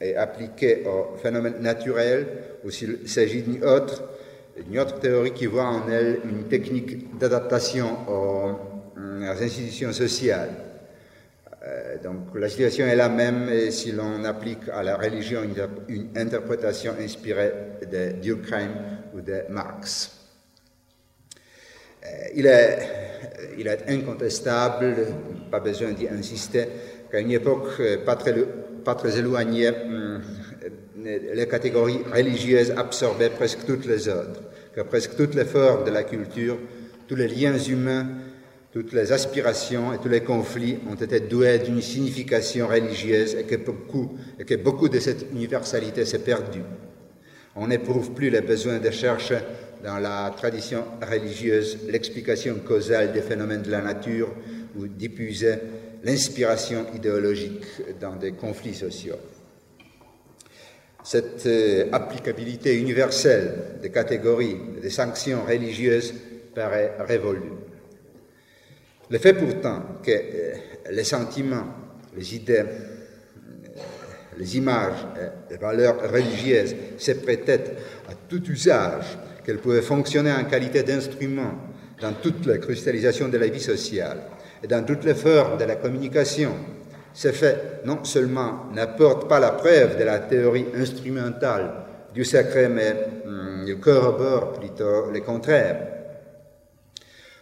et 0.00 0.16
appliquée 0.16 0.82
aux 0.86 1.16
phénomènes 1.18 1.60
naturels 1.60 2.26
ou 2.64 2.70
s'il 2.70 3.06
s'agit 3.06 3.42
d'une 3.42 3.62
autre 3.62 4.02
une 4.56 4.78
autre 4.78 4.98
théorie 5.00 5.32
qui 5.32 5.46
voit 5.46 5.64
en 5.64 5.88
elle 5.88 6.20
une 6.24 6.44
technique 6.44 7.18
d'adaptation 7.18 8.08
aux, 8.08 8.58
institutions 9.24 9.92
sociales. 9.92 10.50
Euh, 11.64 11.96
donc 12.02 12.34
la 12.34 12.48
situation 12.48 12.86
est 12.86 12.96
la 12.96 13.08
même 13.08 13.70
si 13.70 13.92
l'on 13.92 14.24
applique 14.24 14.68
à 14.72 14.82
la 14.82 14.96
religion 14.96 15.42
une, 15.88 16.08
interprétation 16.16 16.94
inspirée 17.00 17.52
de 17.90 18.20
Durkheim 18.20 18.70
ou 19.14 19.20
de 19.20 19.42
Marx. 19.48 20.18
Euh, 22.04 22.08
il, 22.34 22.46
est, 22.46 22.78
il 23.58 23.68
est 23.68 23.88
incontestable, 23.88 24.96
pas 25.50 25.60
besoin 25.60 25.92
d'y 25.92 26.08
insister, 26.08 26.66
qu'à 27.10 27.20
une 27.20 27.30
époque 27.30 27.80
pas 28.04 28.16
très, 28.16 28.34
pas 28.84 28.96
très 28.96 29.18
éloignée, 29.18 29.68
hum, 29.68 30.20
les 31.04 31.48
catégories 31.48 32.00
religieuses 32.12 32.72
absorbaient 32.76 33.30
presque 33.30 33.64
toutes 33.66 33.86
les 33.86 34.08
autres, 34.08 34.42
que 34.74 34.82
presque 34.82 35.16
toutes 35.16 35.34
les 35.34 35.44
formes 35.44 35.84
de 35.84 35.90
la 35.90 36.04
culture, 36.04 36.58
tous 37.08 37.16
les 37.16 37.28
liens 37.28 37.58
humains, 37.58 38.06
toutes 38.72 38.92
les 38.92 39.12
aspirations 39.12 39.92
et 39.92 39.98
tous 39.98 40.08
les 40.08 40.22
conflits 40.22 40.78
ont 40.90 40.94
été 40.94 41.20
doués 41.20 41.58
d'une 41.58 41.82
signification 41.82 42.68
religieuse 42.68 43.34
et 43.34 43.44
que 43.44 43.56
beaucoup, 43.56 44.16
que 44.46 44.54
beaucoup 44.54 44.88
de 44.88 44.98
cette 44.98 45.26
universalité 45.32 46.06
s'est 46.06 46.20
perdue. 46.20 46.62
On 47.54 47.66
n'éprouve 47.66 48.12
plus 48.12 48.30
le 48.30 48.40
besoin 48.40 48.78
de 48.78 48.90
chercher 48.90 49.40
dans 49.84 49.98
la 49.98 50.32
tradition 50.34 50.84
religieuse 51.06 51.80
l'explication 51.90 52.56
causale 52.66 53.12
des 53.12 53.20
phénomènes 53.20 53.62
de 53.62 53.70
la 53.70 53.82
nature 53.82 54.30
ou 54.78 54.86
d'épuiser 54.86 55.56
l'inspiration 56.02 56.86
idéologique 56.94 57.64
dans 58.00 58.16
des 58.16 58.32
conflits 58.32 58.74
sociaux. 58.74 59.16
Cette 61.04 61.46
euh, 61.46 61.88
applicabilité 61.92 62.78
universelle 62.78 63.78
des 63.82 63.90
catégories 63.90 64.56
des 64.80 64.90
sanctions 64.90 65.44
religieuses 65.44 66.14
paraît 66.54 66.92
révolue. 67.00 67.52
Le 69.10 69.18
fait 69.18 69.34
pourtant 69.34 69.82
que 70.02 70.12
euh, 70.12 70.54
les 70.92 71.04
sentiments, 71.04 71.66
les 72.16 72.36
idées, 72.36 72.60
euh, 72.60 73.80
les 74.38 74.56
images, 74.56 75.06
les 75.50 75.56
valeurs 75.56 76.10
religieuses 76.10 76.74
se 76.98 77.12
prêtaient 77.12 77.64
à 78.08 78.14
tout 78.28 78.44
usage, 78.48 79.18
qu'elles 79.44 79.58
pouvaient 79.58 79.82
fonctionner 79.82 80.32
en 80.32 80.44
qualité 80.44 80.84
d'instrument 80.84 81.52
dans 82.00 82.12
toute 82.12 82.46
la 82.46 82.58
cristallisation 82.58 83.28
de 83.28 83.38
la 83.38 83.48
vie 83.48 83.60
sociale 83.60 84.18
et 84.62 84.68
dans 84.68 84.84
toutes 84.84 85.04
les 85.04 85.14
formes 85.14 85.58
de 85.58 85.64
la 85.64 85.76
communication, 85.76 86.52
ces 87.14 87.32
faits, 87.32 87.82
non 87.84 88.04
seulement 88.04 88.66
n'apportent 88.72 89.28
pas 89.28 89.40
la 89.40 89.50
preuve 89.50 89.98
de 89.98 90.04
la 90.04 90.18
théorie 90.20 90.66
instrumentale 90.74 91.72
du 92.14 92.24
sacré, 92.24 92.68
mais 92.68 92.94
hum, 93.26 93.64
ils 93.66 93.78
plutôt 93.78 95.10
le 95.10 95.20
contraire. 95.20 95.88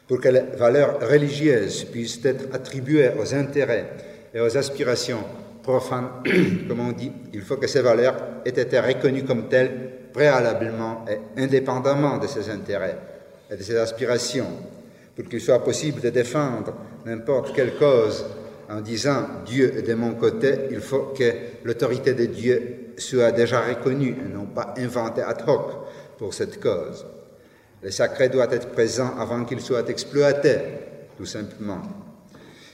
Pour 0.07 0.21
que 0.21 0.29
les 0.29 0.43
valeurs 0.57 0.99
religieuses 1.01 1.85
puissent 1.85 2.25
être 2.25 2.55
attribuées 2.55 3.13
aux 3.19 3.35
intérêts 3.35 3.91
et 4.35 4.41
aux 4.41 4.57
aspirations 4.57 5.23
profanes, 5.63 6.23
comme 6.69 6.81
on 6.81 6.93
dit, 6.93 7.13
il 7.33 7.43
faut 7.43 7.57
que 7.57 7.69
ces 7.69 7.83
valeurs 7.83 8.17
aient 8.45 8.49
été 8.51 8.81
reconnues 8.81 9.25
comme 9.25 9.49
telles 9.49 9.91
préalablement 10.13 11.05
et 11.09 11.41
indépendamment 11.41 12.19
de 12.19 12.27
ces 12.27 12.51
intérêts 12.51 12.99
et 13.51 13.57
de 13.57 13.63
ces 13.63 13.77
aspirations, 13.77 14.51
pour 15.15 15.29
qu'il 15.29 15.41
soit 15.41 15.63
possible 15.63 16.01
de 16.01 16.11
défendre 16.11 16.75
n'importe 17.05 17.55
quelle 17.55 17.77
cause 17.77 18.25
en 18.71 18.81
disant 18.81 19.27
Dieu 19.45 19.77
est 19.77 19.83
de 19.83 19.95
mon 19.95 20.15
côté, 20.15 20.69
il 20.71 20.81
faut 20.81 21.13
que 21.17 21.33
l'autorité 21.65 22.15
de 22.15 22.27
Dieu 22.27 22.93
soit 22.97 23.33
déjà 23.33 23.61
reconnue 23.61 24.17
et 24.25 24.33
non 24.33 24.47
pas 24.47 24.75
inventée 24.79 25.23
ad 25.23 25.43
hoc 25.47 25.73
pour 26.19 26.33
cette 26.33 26.61
cause. 26.61 27.05
Le 27.83 27.91
sacré 27.91 28.29
doit 28.29 28.53
être 28.53 28.69
présent 28.69 29.17
avant 29.19 29.45
qu'il 29.45 29.61
soit 29.61 29.89
exploité, 29.89 30.59
tout 31.17 31.27
simplement. 31.27 31.83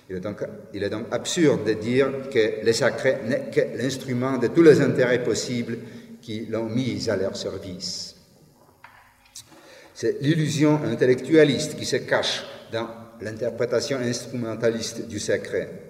Il 0.08 0.16
est, 0.16 0.90
donc, 0.90 1.06
absurde 1.10 1.64
de 1.64 1.72
dire 1.72 2.10
que 2.32 2.64
le 2.64 2.72
sacré 2.72 3.18
n'est 3.24 3.50
que 3.50 3.76
l'instrument 3.76 4.36
de 4.36 4.48
tous 4.48 4.62
les 4.62 4.80
intérêts 4.80 5.22
possibles 5.22 5.78
qui 6.20 6.46
l'ont 6.46 6.68
mis 6.68 7.08
à 7.08 7.16
leur 7.16 7.36
service. 7.36 8.14
C'est 9.94 10.20
l'illusion 10.20 10.80
intellectualiste 10.84 11.76
qui 11.76 11.86
se 11.86 11.96
cache 11.96 12.44
dans 12.70 12.88
l'interprétation 13.20 13.98
instrumentaliste 13.98 15.08
du 15.08 15.18
sacré. 15.18 15.85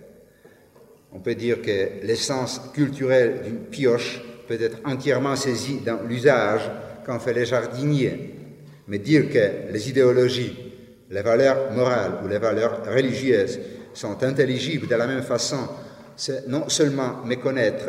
On 1.17 1.21
peut 1.21 1.35
dire 1.35 1.63
que 1.63 2.05
l'essence 2.07 2.61
culturelle 2.75 3.41
d'une 3.43 3.61
pioche 3.61 4.21
peut 4.47 4.61
être 4.61 4.77
entièrement 4.85 5.35
saisi 5.35 5.81
dans 5.81 6.03
l'usage 6.07 6.71
qu'en 7.07 7.19
fait 7.19 7.33
les 7.33 7.47
jardiniers. 7.47 8.35
Mais 8.87 8.99
dire 8.99 9.31
que 9.31 9.73
les 9.73 9.89
idéologies, 9.89 10.55
les 11.11 11.23
valeurs 11.23 11.73
morales 11.73 12.19
ou 12.23 12.29
les 12.29 12.37
valeurs 12.37 12.85
religieuses 12.85 13.59
sont 13.95 14.23
intelligibles 14.23 14.89
de 14.89 14.95
la 14.95 15.07
même 15.07 15.23
façon, 15.23 15.67
c'est 16.17 16.49
non 16.49 16.69
seulement 16.69 17.25
méconnaître 17.25 17.87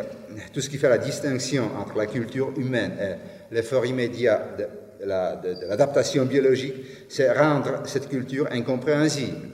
tout 0.54 0.62
ce 0.62 0.70
qui 0.70 0.78
fait 0.78 0.88
la 0.88 0.96
distinction 0.96 1.68
entre 1.78 1.98
la 1.98 2.06
culture 2.06 2.54
humaine 2.56 2.92
et 2.98 3.54
l'effort 3.54 3.84
immédiat 3.84 4.40
de 4.58 4.64
l'adaptation 5.04 6.24
biologique, 6.24 6.76
c'est 7.10 7.30
rendre 7.30 7.82
cette 7.84 8.08
culture 8.08 8.48
incompréhensible. 8.50 9.50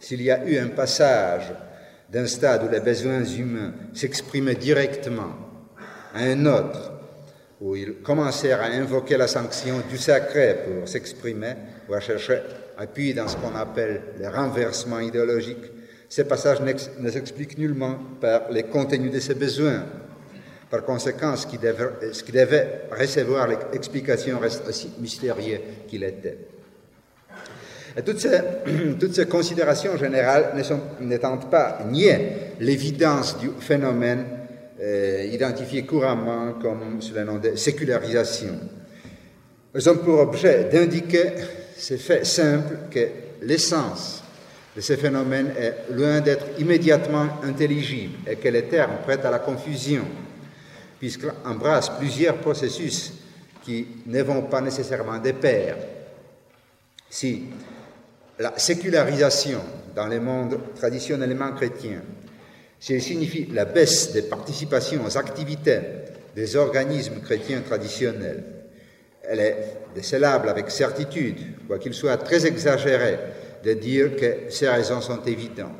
S'il 0.00 0.20
y 0.20 0.32
a 0.32 0.44
eu 0.44 0.58
un 0.58 0.68
passage 0.68 1.52
d'un 2.14 2.28
stade 2.28 2.62
où 2.64 2.70
les 2.70 2.78
besoins 2.78 3.24
humains 3.24 3.74
s'exprimaient 3.92 4.54
directement 4.54 5.34
à 6.14 6.20
un 6.20 6.46
autre, 6.46 6.92
où 7.60 7.74
ils 7.74 7.94
commencèrent 8.02 8.60
à 8.60 8.66
invoquer 8.66 9.16
la 9.16 9.26
sanction 9.26 9.82
du 9.90 9.98
sacré 9.98 10.58
pour 10.64 10.88
s'exprimer 10.88 11.54
ou 11.88 11.94
à 11.94 11.98
chercher 11.98 12.38
appui 12.78 13.14
dans 13.14 13.26
ce 13.26 13.36
qu'on 13.36 13.56
appelle 13.56 14.00
le 14.20 14.28
renversement 14.28 15.00
idéologique, 15.00 15.72
ces 16.08 16.24
passages 16.24 16.60
ne 16.60 17.10
s'expliquent 17.10 17.58
nullement 17.58 17.98
par 18.20 18.48
les 18.52 18.62
contenus 18.62 19.10
de 19.10 19.18
ces 19.18 19.34
besoins. 19.34 19.82
Par 20.70 20.84
conséquent, 20.84 21.34
ce 21.34 21.48
qui 21.48 21.58
devait, 21.58 22.12
ce 22.12 22.22
qui 22.22 22.30
devait 22.30 22.82
recevoir 22.92 23.48
l'explication 23.48 24.38
reste 24.38 24.68
aussi 24.68 24.92
mystérieux 25.00 25.60
qu'il 25.88 26.04
était. 26.04 26.38
Toutes, 28.04 29.14
ces, 29.14 29.26
considérations 29.26 29.96
générales 29.96 30.52
tentent 31.20 31.50
pas 31.50 31.78
nier 31.88 32.18
l'évidence 32.58 33.38
du 33.38 33.50
phénomène 33.60 34.24
euh, 34.82 35.28
identifié 35.32 35.84
couramment 35.84 36.54
comme 36.60 37.00
sous 37.00 37.14
le 37.14 37.24
nom 37.24 37.38
de 37.38 37.54
sécularisation. 37.54 38.58
Elles 39.72 39.88
ont 39.88 39.98
pour 39.98 40.18
objet 40.18 40.64
d'indiquer 40.64 41.34
ces 41.76 41.96
faits 41.96 42.26
simples 42.26 42.78
que 42.90 43.08
l'essence 43.42 44.24
de 44.74 44.80
ces 44.80 44.96
phénomènes 44.96 45.52
est 45.56 45.92
loin 45.92 46.20
d'être 46.20 46.58
immédiatement 46.58 47.28
intelligible 47.44 48.18
et 48.28 48.36
que 48.36 48.48
les 48.48 48.64
termes 48.64 48.96
prêtent 49.04 49.24
à 49.24 49.30
la 49.30 49.38
confusion, 49.38 50.04
puisqu'ils 50.98 51.32
embrassent 51.44 51.92
plusieurs 51.96 52.38
processus 52.38 53.12
qui 53.64 53.86
ne 54.06 54.22
vont 54.22 54.42
pas 54.42 54.60
nécessairement 54.60 55.18
de 55.18 55.30
pair. 55.30 55.76
Si 57.08 57.44
la 58.38 58.58
sécularisation 58.58 59.60
dans 59.94 60.06
les 60.06 60.20
mondes 60.20 60.58
traditionnellement 60.74 61.52
chrétiens, 61.52 62.02
si 62.80 62.94
elle 62.94 63.02
signifie 63.02 63.46
la 63.52 63.64
baisse 63.64 64.12
des 64.12 64.22
participations 64.22 65.04
aux 65.04 65.16
activités 65.16 65.80
des 66.34 66.56
organismes 66.56 67.20
chrétiens 67.20 67.60
traditionnels, 67.60 68.44
elle 69.22 69.40
est 69.40 69.56
décelable 69.94 70.48
avec 70.48 70.70
certitude, 70.70 71.38
quoiqu'il 71.66 71.94
soit 71.94 72.16
très 72.18 72.46
exagéré 72.46 73.18
de 73.62 73.72
dire 73.72 74.16
que 74.16 74.50
ces 74.50 74.68
raisons 74.68 75.00
sont 75.00 75.22
évidentes. 75.22 75.70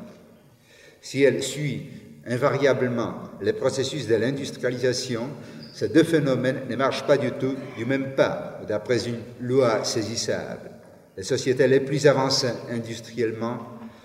Si 1.01 1.21
elle 1.21 1.43
suit 1.43 1.87
invariablement 2.25 3.15
les 3.41 3.53
processus 3.53 4.07
de 4.07 4.15
l'industrialisation, 4.15 5.29
ces 5.73 5.89
deux 5.89 6.03
phénomènes 6.03 6.61
ne 6.69 6.75
marchent 6.75 7.05
pas 7.05 7.17
du 7.17 7.31
tout 7.33 7.55
du 7.77 7.85
même 7.85 8.15
pas, 8.15 8.61
d'après 8.67 9.05
une 9.07 9.19
loi 9.41 9.83
saisissable. 9.83 10.71
Les 11.17 11.23
sociétés 11.23 11.67
les 11.67 11.79
plus 11.79 12.05
avancées 12.07 12.51
industriellement 12.69 13.59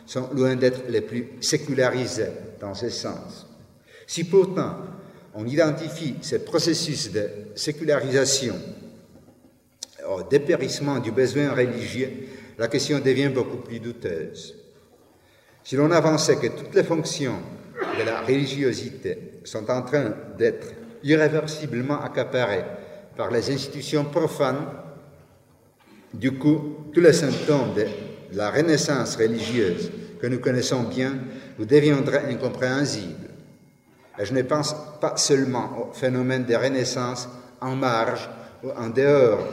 sont 0.06 0.28
loin 0.32 0.56
d'être 0.56 0.82
les 0.88 1.00
plus 1.00 1.28
sécularisées 1.40 2.30
dans 2.60 2.74
ce 2.74 2.88
sens. 2.88 3.46
Si 4.06 4.24
pourtant 4.24 4.76
on 5.34 5.46
identifie 5.46 6.16
ces 6.20 6.44
processus 6.44 7.12
de 7.12 7.28
sécularisation 7.54 8.56
au 10.08 10.22
dépérissement 10.22 10.98
du 10.98 11.12
besoin 11.12 11.52
religieux, 11.52 12.10
la 12.58 12.68
question 12.68 12.98
devient 12.98 13.28
beaucoup 13.28 13.58
plus 13.58 13.78
douteuse. 13.78 14.56
Si 15.62 15.76
l'on 15.76 15.90
avançait 15.90 16.36
que 16.36 16.48
toutes 16.48 16.74
les 16.74 16.84
fonctions 16.84 17.38
de 17.98 18.04
la 18.04 18.22
religiosité 18.22 19.40
sont 19.44 19.70
en 19.70 19.82
train 19.82 20.14
d'être 20.36 20.66
irréversiblement 21.02 22.00
accaparées 22.02 22.64
par 23.16 23.30
les 23.30 23.50
institutions 23.50 24.04
profanes, 24.04 24.66
du 26.14 26.32
coup, 26.32 26.76
tous 26.92 27.00
les 27.00 27.12
symptômes 27.12 27.74
de 27.74 27.86
la 28.32 28.50
renaissance 28.50 29.16
religieuse 29.16 29.90
que 30.20 30.26
nous 30.26 30.38
connaissons 30.38 30.82
bien 30.84 31.18
nous 31.58 31.64
deviendraient 31.64 32.30
incompréhensibles. 32.30 33.28
Et 34.18 34.24
je 34.24 34.34
ne 34.34 34.42
pense 34.42 34.74
pas 35.00 35.16
seulement 35.16 35.88
au 35.90 35.92
phénomène 35.94 36.44
de 36.44 36.54
renaissance 36.54 37.28
en 37.60 37.76
marge 37.76 38.28
ou 38.62 38.70
en 38.70 38.88
dehors 38.88 39.46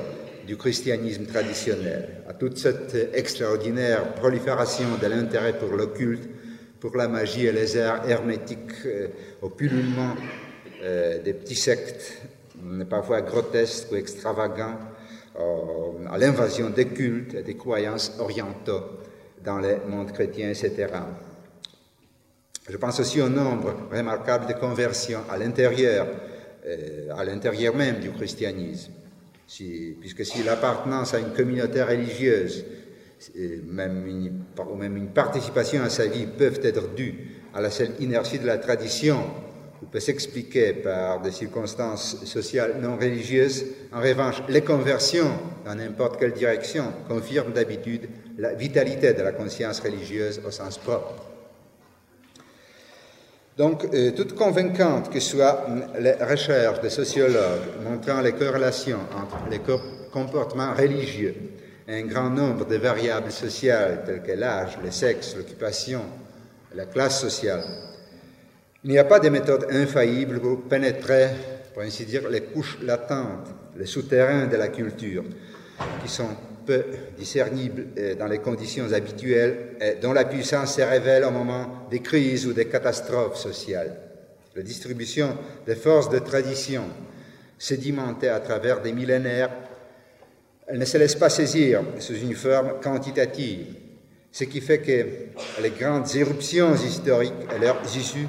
du 0.46 0.58
christianisme 0.58 1.26
traditionnel, 1.26 2.24
à 2.28 2.34
toute 2.34 2.58
cette 2.58 2.96
extraordinaire 3.14 4.14
prolifération 4.14 4.88
de 5.02 5.08
l'intérêt 5.08 5.58
pour 5.58 5.76
l'occulte, 5.76 6.30
pour 6.80 6.96
la 6.96 7.08
magie 7.08 7.46
et 7.46 7.52
les 7.52 7.78
arts 7.78 8.10
hermétiques, 8.10 8.86
euh, 8.86 9.08
au 9.42 9.50
pullulement 9.50 10.16
euh, 10.84 11.22
des 11.22 11.34
petits 11.34 11.56
sectes, 11.56 12.22
parfois 12.90 13.22
grotesques 13.22 13.92
ou 13.92 13.96
extravagants, 13.96 14.78
à 15.38 16.18
l'invasion 16.18 16.70
des 16.70 16.88
cultes 16.88 17.36
et 17.36 17.44
des 17.44 17.56
croyances 17.56 18.14
orientaux 18.20 18.82
dans 19.44 19.60
les 19.60 19.78
mondes 19.88 20.12
chrétiens, 20.12 20.50
etc. 20.50 20.88
Je 22.70 22.78
pense 22.78 23.00
aussi 23.00 23.22
au 23.22 23.30
nombre 23.30 23.74
remarquable 23.92 24.48
de 24.48 24.54
conversions 24.54 25.22
à 25.30 25.38
l'intérieur, 25.38 26.08
à 27.16 27.24
l'intérieur 27.24 27.76
même 27.76 28.00
du 28.00 28.12
christianisme 28.12 28.92
puisque 29.48 30.26
si 30.26 30.44
l'appartenance 30.44 31.14
à 31.14 31.20
une 31.20 31.34
communauté 31.34 31.82
religieuse 31.82 32.66
une, 33.36 34.44
ou 34.70 34.76
même 34.76 34.98
une 34.98 35.08
participation 35.08 35.82
à 35.84 35.90
sa 35.90 36.06
vie 36.06 36.28
peuvent 36.28 36.60
être 36.64 36.94
dues 36.94 37.16
à 37.54 37.62
la 37.62 37.72
seule 37.72 37.92
inertie 38.00 38.40
de 38.40 38.46
la 38.46 38.58
tradition 38.58 39.20
ou 39.82 39.86
peut 39.86 40.00
s'expliquer 40.00 40.74
par 40.74 41.22
des 41.22 41.32
circonstances 41.32 42.26
sociales 42.26 42.78
non 42.82 42.96
religieuses, 42.96 43.66
en 43.94 44.02
revanche, 44.02 44.42
les 44.50 44.62
conversions 44.62 45.32
dans 45.66 45.76
n'importe 45.76 46.20
quelle 46.20 46.34
direction 46.34 46.86
confirment 47.08 47.54
d'habitude 47.54 48.10
la 48.38 48.54
vitalité 48.54 49.14
de 49.14 49.22
la 49.22 49.32
conscience 49.32 49.80
religieuse 49.80 50.42
au 50.46 50.52
sens 50.52 50.78
propre. 50.78 51.14
Donc, 53.58 53.86
euh, 53.92 54.12
toute 54.12 54.36
convaincante 54.36 55.12
que 55.12 55.20
soient 55.20 55.66
les 56.00 56.14
recherches 56.14 56.80
des 56.80 56.92
sociologues 56.92 57.82
montrant 57.84 58.22
les 58.22 58.34
corrélations 58.34 59.00
entre 59.16 59.50
les 59.50 59.60
comportements 60.12 60.76
religieux 60.76 61.34
et 61.88 61.96
un 61.96 62.06
grand 62.06 62.30
nombre 62.30 62.66
de 62.66 62.76
variables 62.76 63.32
sociales 63.32 64.04
telles 64.06 64.22
que 64.22 64.34
l'âge, 64.34 64.78
le 64.84 64.92
sexe, 64.92 65.36
l'occupation, 65.36 66.02
la 66.76 66.86
classe 66.86 67.20
sociale, 67.20 67.64
il 68.88 68.92
n'y 68.92 69.00
a 69.00 69.04
pas 69.04 69.20
de 69.20 69.28
méthode 69.28 69.68
infaillible 69.70 70.40
pour 70.40 70.62
pénétrer, 70.62 71.28
pour 71.74 71.84
ainsi 71.84 72.06
dire, 72.06 72.30
les 72.30 72.40
couches 72.40 72.78
latentes, 72.82 73.50
les 73.76 73.86
souterrains 73.86 74.48
de 74.48 74.56
la 74.56 74.70
culture, 74.70 75.26
qui 76.02 76.10
sont 76.10 76.30
peu 76.66 76.86
discernible 77.18 77.88
euh, 77.98 78.16
dans 78.16 78.28
les 78.28 78.40
conditions 78.40 78.94
habituelles 78.94 79.76
et 79.82 79.96
dont 80.02 80.14
la 80.14 80.24
puissance 80.24 80.76
se 80.76 80.82
révèle 80.82 81.26
au 81.26 81.32
moment 81.32 81.88
des 81.92 82.00
crises 82.00 82.48
ou 82.48 82.54
des 82.54 82.68
catastrophes 82.68 83.36
sociales. 83.36 83.94
La 84.56 84.64
distribution 84.64 85.36
des 85.66 85.76
forces 85.76 86.10
de 86.10 86.20
tradition 86.20 86.84
sédimentées 87.60 88.30
à 88.30 88.40
travers 88.40 88.82
des 88.82 88.94
millénaires, 88.94 89.52
elle 90.66 90.80
ne 90.80 90.86
se 90.86 90.98
laisse 90.98 91.16
pas 91.16 91.30
saisir 91.30 91.82
sous 92.00 92.16
une 92.16 92.36
forme 92.36 92.80
quantitative, 92.82 93.68
ce 94.32 94.46
qui 94.46 94.62
fait 94.62 94.80
que 94.80 95.62
les 95.62 95.72
grandes 95.72 96.16
éruptions 96.16 96.74
historiques 96.74 97.34
et 97.54 97.60
leurs 97.60 97.82
issues 97.98 98.28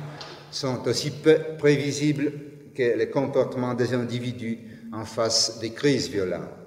sont 0.51 0.87
aussi 0.87 1.11
peu 1.11 1.39
prévisibles 1.59 2.33
que 2.75 2.97
les 2.97 3.09
comportements 3.09 3.75
des 3.75 3.95
individus 3.95 4.59
en 4.93 5.05
face 5.05 5.59
des 5.61 5.71
crises 5.71 6.09
violentes. 6.09 6.59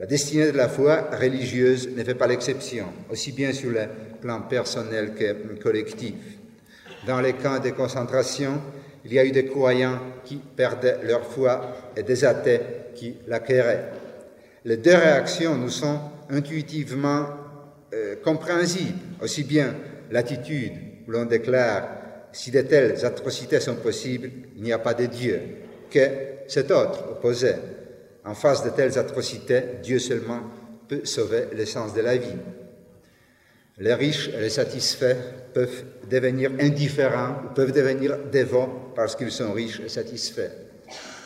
La 0.00 0.06
destinée 0.06 0.50
de 0.50 0.56
la 0.56 0.68
foi 0.68 1.10
religieuse 1.12 1.90
ne 1.94 2.02
fait 2.02 2.14
pas 2.14 2.26
l'exception, 2.26 2.86
aussi 3.10 3.32
bien 3.32 3.52
sur 3.52 3.70
le 3.70 3.86
plan 4.20 4.40
personnel 4.42 5.14
que 5.14 5.60
collectif. 5.60 6.14
Dans 7.06 7.20
les 7.20 7.34
camps 7.34 7.60
de 7.60 7.70
concentration, 7.70 8.60
il 9.04 9.12
y 9.12 9.18
a 9.18 9.24
eu 9.24 9.30
des 9.30 9.46
croyants 9.46 9.98
qui 10.24 10.36
perdaient 10.36 10.98
leur 11.04 11.24
foi 11.24 11.92
et 11.96 12.02
des 12.02 12.24
athées 12.24 12.60
qui 12.94 13.16
l'acquéraient. 13.26 13.90
Les 14.64 14.76
deux 14.76 14.94
réactions 14.94 15.56
nous 15.56 15.70
sont 15.70 16.00
intuitivement 16.28 17.26
euh, 17.94 18.16
compréhensibles, 18.22 18.98
aussi 19.22 19.44
bien 19.44 19.74
l'attitude 20.10 20.72
où 21.06 21.10
l'on 21.10 21.24
déclare 21.24 21.88
si 22.32 22.50
de 22.50 22.62
telles 22.62 23.04
atrocités 23.04 23.60
sont 23.60 23.76
possibles, 23.76 24.30
il 24.56 24.62
n'y 24.62 24.72
a 24.72 24.78
pas 24.78 24.94
de 24.94 25.06
Dieu, 25.06 25.40
que 25.90 26.08
cet 26.46 26.70
autre 26.70 27.12
opposé 27.12 27.52
en 28.24 28.34
face 28.34 28.64
de 28.64 28.70
telles 28.70 28.98
atrocités, 28.98 29.62
Dieu 29.82 29.98
seulement 29.98 30.42
peut 30.88 31.04
sauver 31.04 31.46
l'essence 31.54 31.94
de 31.94 32.00
la 32.00 32.16
vie. 32.16 32.36
Les 33.78 33.94
riches 33.94 34.28
et 34.28 34.40
les 34.40 34.50
satisfaits 34.50 35.16
peuvent 35.54 35.84
devenir 36.10 36.50
indifférents 36.60 37.36
ou 37.44 37.54
peuvent 37.54 37.72
devenir 37.72 38.18
dévots 38.30 38.92
parce 38.94 39.16
qu'ils 39.16 39.30
sont 39.30 39.52
riches 39.52 39.80
et 39.80 39.88
satisfaits. 39.88 40.50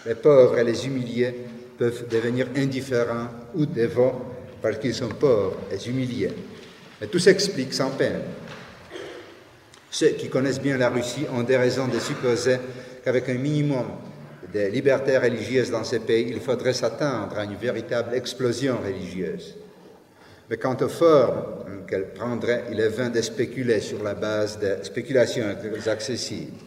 Les 0.07 0.14
pauvres 0.14 0.59
et 0.59 0.64
les 0.64 0.87
humiliés 0.87 1.35
peuvent 1.77 2.07
devenir 2.09 2.47
indifférents 2.57 3.29
ou 3.55 3.67
dévots 3.67 4.23
parce 4.62 4.79
qu'ils 4.79 4.95
sont 4.95 5.09
pauvres 5.09 5.57
et 5.73 5.88
humiliés. 5.88 6.31
Et 7.03 7.07
tout 7.09 7.19
s'explique 7.19 7.75
sans 7.75 7.90
peine. 7.90 8.21
Ceux 9.95 10.09
qui 10.09 10.29
connaissent 10.29 10.61
bien 10.61 10.77
la 10.77 10.89
Russie 10.89 11.25
ont 11.33 11.45
des 11.45 11.57
raisons 11.57 11.87
de 11.87 12.01
supposer 12.01 12.57
qu'avec 13.05 13.29
un 13.29 13.35
minimum 13.35 13.87
de 14.53 14.67
libertés 14.67 15.17
religieuses 15.17 15.71
dans 15.71 15.85
ces 15.85 16.01
pays, 16.01 16.27
il 16.31 16.41
faudrait 16.41 16.73
s'attendre 16.73 17.39
à 17.39 17.45
une 17.45 17.55
véritable 17.55 18.13
explosion 18.13 18.79
religieuse. 18.85 19.55
Mais 20.51 20.57
quant 20.57 20.77
aux 20.81 20.89
formes 20.89 21.87
qu'elle 21.87 22.13
prendrait, 22.13 22.65
il 22.73 22.81
est 22.81 22.89
vain 22.89 23.09
de 23.09 23.21
spéculer 23.21 23.79
sur 23.79 24.03
la 24.03 24.15
base 24.15 24.59
de 24.59 24.79
spéculations 24.83 25.45
accessibles. 25.87 26.59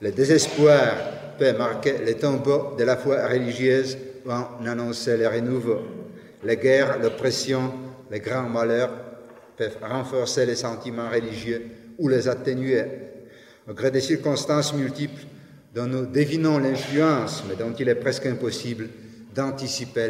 Le 0.00 0.12
désespoir 0.12 0.94
peut 1.40 1.54
marquer 1.54 1.94
les 2.06 2.14
tombeaux 2.14 2.76
de 2.78 2.84
la 2.84 2.96
foi 2.96 3.26
religieuse 3.26 3.98
ou 4.24 4.30
en 4.30 4.64
annoncer 4.64 5.16
les 5.16 5.26
renouveaux. 5.26 5.82
Les 6.44 6.58
guerres, 6.58 7.00
l'oppression, 7.02 7.72
les 8.08 8.20
grands 8.20 8.48
malheurs 8.48 8.92
peuvent 9.56 9.78
renforcer 9.82 10.46
les 10.46 10.54
sentiments 10.54 11.10
religieux 11.10 11.62
ou 12.02 12.08
les 12.08 12.28
atténuer. 12.28 12.84
Au 13.68 13.74
gré 13.74 13.92
des 13.92 14.00
circonstances 14.00 14.74
multiples 14.74 15.22
dont 15.72 15.86
nous 15.86 16.04
devinons 16.04 16.58
l'influence, 16.58 17.44
mais 17.48 17.54
dont 17.54 17.72
il 17.78 17.88
est 17.88 17.94
presque 17.94 18.26
impossible 18.26 18.88
d'anticiper 19.32 20.08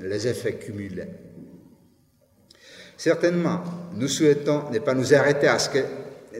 les, 0.00 0.26
effets 0.26 0.54
cumulés. 0.54 1.06
Certainement, 2.96 3.62
nous 3.92 4.08
souhaitons 4.08 4.70
ne 4.72 4.78
pas 4.78 4.94
nous 4.94 5.14
arrêter 5.14 5.46
à 5.46 5.58
ce 5.58 5.68
que 5.68 5.84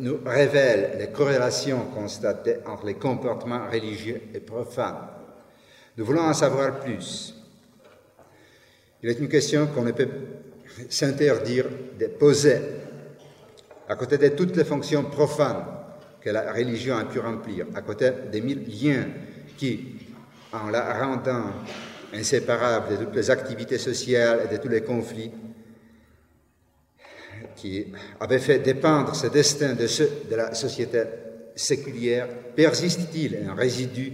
nous 0.01 0.19
révèlent 0.25 0.99
les 0.99 1.09
corrélations 1.09 1.85
constatées 1.95 2.57
entre 2.67 2.87
les 2.87 2.95
comportements 2.95 3.69
religieux 3.71 4.23
et 4.33 4.41
profanes. 4.41 5.07
Nous 5.97 6.05
voulons 6.05 6.23
en 6.23 6.35
savoir 6.35 6.81
plus. 6.81 7.35
Il 9.03 9.11
est 9.11 9.21
une 9.21 9.29
question 9.29 9.67
qu'on 9.67 9.83
ne 9.83 9.93
peut 9.93 10.09
s'interdire 10.89 11.67
de 12.01 12.07
poser 12.07 12.57
à 13.89 13.97
côté 13.97 14.19
de 14.19 14.29
toutes 14.29 14.57
les 14.57 14.65
fonctions 14.65 15.05
profanes 15.05 15.65
que 16.21 16.31
la 16.31 16.53
religion 16.53 16.97
a 16.97 17.05
pu 17.05 17.19
remplir, 17.19 17.67
à 17.75 17.83
côté 17.83 18.11
des 18.33 18.41
mille 18.41 18.65
liens 18.67 19.07
qui, 19.57 19.97
en 20.53 20.71
la 20.71 21.05
rendant 21.05 21.53
inséparable 22.15 22.91
de 22.91 23.05
toutes 23.05 23.15
les 23.15 23.31
activités 23.31 23.79
sociales 23.79 24.41
et 24.45 24.57
de 24.57 24.63
tous 24.63 24.69
les 24.69 24.83
conflits, 24.83 25.31
qui 27.57 27.87
avaient 28.21 28.39
fait 28.39 28.59
dépendre 28.59 29.15
ce 29.15 29.27
destin 29.27 29.75
de 29.75 29.87
ceux 29.87 30.11
de 30.31 30.35
la 30.35 30.55
société 30.55 31.03
séculière, 31.55 32.29
persiste-t-il 32.57 33.49
un 33.49 33.55
résidu 33.55 34.13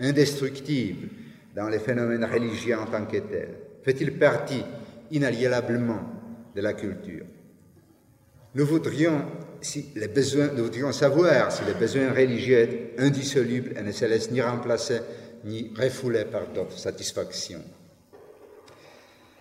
indestructible 0.00 1.08
dans 1.54 1.68
les 1.68 1.78
phénomènes 1.78 2.24
religieux 2.24 2.76
en 2.78 2.86
tant 2.86 3.06
que 3.06 3.18
tels? 3.18 3.54
Fait-il 3.82 4.18
partie 4.18 4.64
inaliénablement 5.10 6.00
de 6.54 6.60
la 6.60 6.72
culture? 6.72 7.24
Nous 8.54 8.66
voudrions, 8.66 9.24
savoir 10.92 11.52
si 11.52 11.64
les 11.64 11.74
besoins 11.74 12.12
religieux 12.12 12.90
indissolubles 12.98 13.82
ne 13.82 13.92
se 13.92 14.04
laissent 14.04 14.30
ni 14.30 14.42
remplacer 14.42 15.00
ni 15.44 15.72
refouler 15.76 16.24
par 16.26 16.48
d'autres 16.48 16.78
satisfactions. 16.78 17.62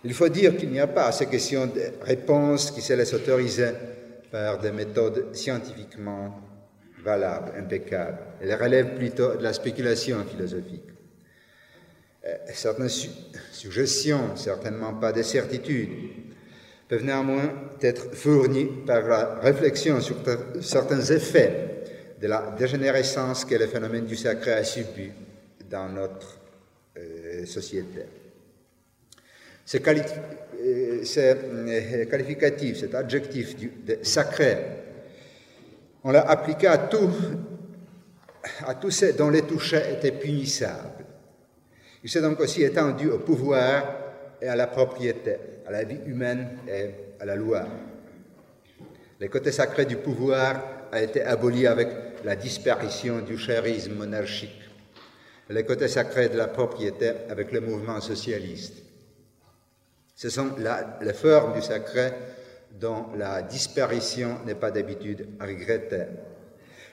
Il 0.03 0.13
faut 0.13 0.29
dire 0.29 0.57
qu'il 0.57 0.71
n'y 0.71 0.79
a 0.79 0.87
pas 0.87 1.07
à 1.07 1.11
ces 1.11 1.27
questions 1.27 1.67
de 1.67 1.81
réponse 2.01 2.71
qui 2.71 2.81
se 2.81 2.93
laissent 2.93 3.13
autoriser 3.13 3.69
par 4.31 4.59
des 4.59 4.71
méthodes 4.71 5.35
scientifiquement 5.35 6.39
valables, 7.03 7.51
impeccables. 7.57 8.17
Elles 8.41 8.55
relèvent 8.55 8.95
plutôt 8.95 9.35
de 9.35 9.43
la 9.43 9.53
spéculation 9.53 10.23
philosophique. 10.23 10.87
Euh, 12.25 12.35
certaines 12.53 12.89
suggestions, 13.51 14.35
certainement 14.35 14.93
pas 14.93 15.11
des 15.11 15.23
certitudes, 15.23 15.89
peuvent 16.91 17.05
néanmoins 17.05 17.53
être 17.81 18.13
fournies 18.13 18.65
par 18.85 19.07
la 19.07 19.35
réflexion 19.35 20.01
sur 20.01 20.17
certains 20.59 20.99
effets 20.99 21.85
de 22.19 22.27
la 22.27 22.53
dégénérescence 22.59 23.45
que 23.45 23.55
le 23.55 23.67
phénomène 23.67 24.05
du 24.05 24.17
sacré 24.17 24.51
a 24.51 24.63
subi 24.65 25.09
dans 25.69 25.87
notre 25.87 26.37
euh, 26.97 27.45
société. 27.45 28.01
C'est 29.65 29.87
euh, 29.87 29.93
euh, 30.59 31.03
cet 32.75 32.93
adjectif 32.93 33.55
de 33.85 33.99
sacré, 34.01 34.57
on 36.03 36.11
l'a 36.11 36.29
appliqué 36.29 36.67
à 36.67 36.77
tout, 36.77 37.09
à 38.67 38.75
tous 38.75 38.91
ceux 38.91 39.13
dont 39.13 39.29
les 39.29 39.43
touchés 39.43 39.93
étaient 39.93 40.11
punissables. 40.11 41.05
Il 42.03 42.09
s'est 42.09 42.21
donc 42.21 42.41
aussi 42.41 42.63
étendu 42.63 43.09
au 43.09 43.19
pouvoir 43.19 43.95
et 44.41 44.49
à 44.49 44.57
la 44.57 44.67
propriété, 44.67 45.37
à 45.65 45.71
la 45.71 45.83
vie 45.83 45.99
humaine 46.05 46.57
et 46.67 46.89
à 47.19 47.25
la 47.25 47.35
loi. 47.35 47.65
Le 49.19 49.27
côté 49.27 49.51
sacré 49.51 49.85
du 49.85 49.97
pouvoir 49.97 50.63
a 50.91 51.01
été 51.01 51.21
aboli 51.21 51.67
avec 51.67 51.89
la 52.23 52.35
disparition 52.35 53.19
du 53.19 53.37
chérisme 53.37 53.93
monarchique. 53.93 54.61
Le 55.49 55.63
côté 55.63 55.87
sacré 55.87 56.29
de 56.29 56.37
la 56.37 56.47
propriété 56.47 57.11
avec 57.29 57.51
le 57.51 57.61
mouvement 57.61 57.99
socialiste. 57.99 58.81
Ce 60.15 60.29
sont 60.29 60.51
les 61.01 61.13
formes 61.13 61.53
du 61.53 61.61
sacré 61.61 62.11
dont 62.79 63.07
la 63.17 63.41
disparition 63.41 64.37
n'est 64.45 64.55
pas 64.55 64.71
d'habitude 64.71 65.27
regrettée. 65.39 66.05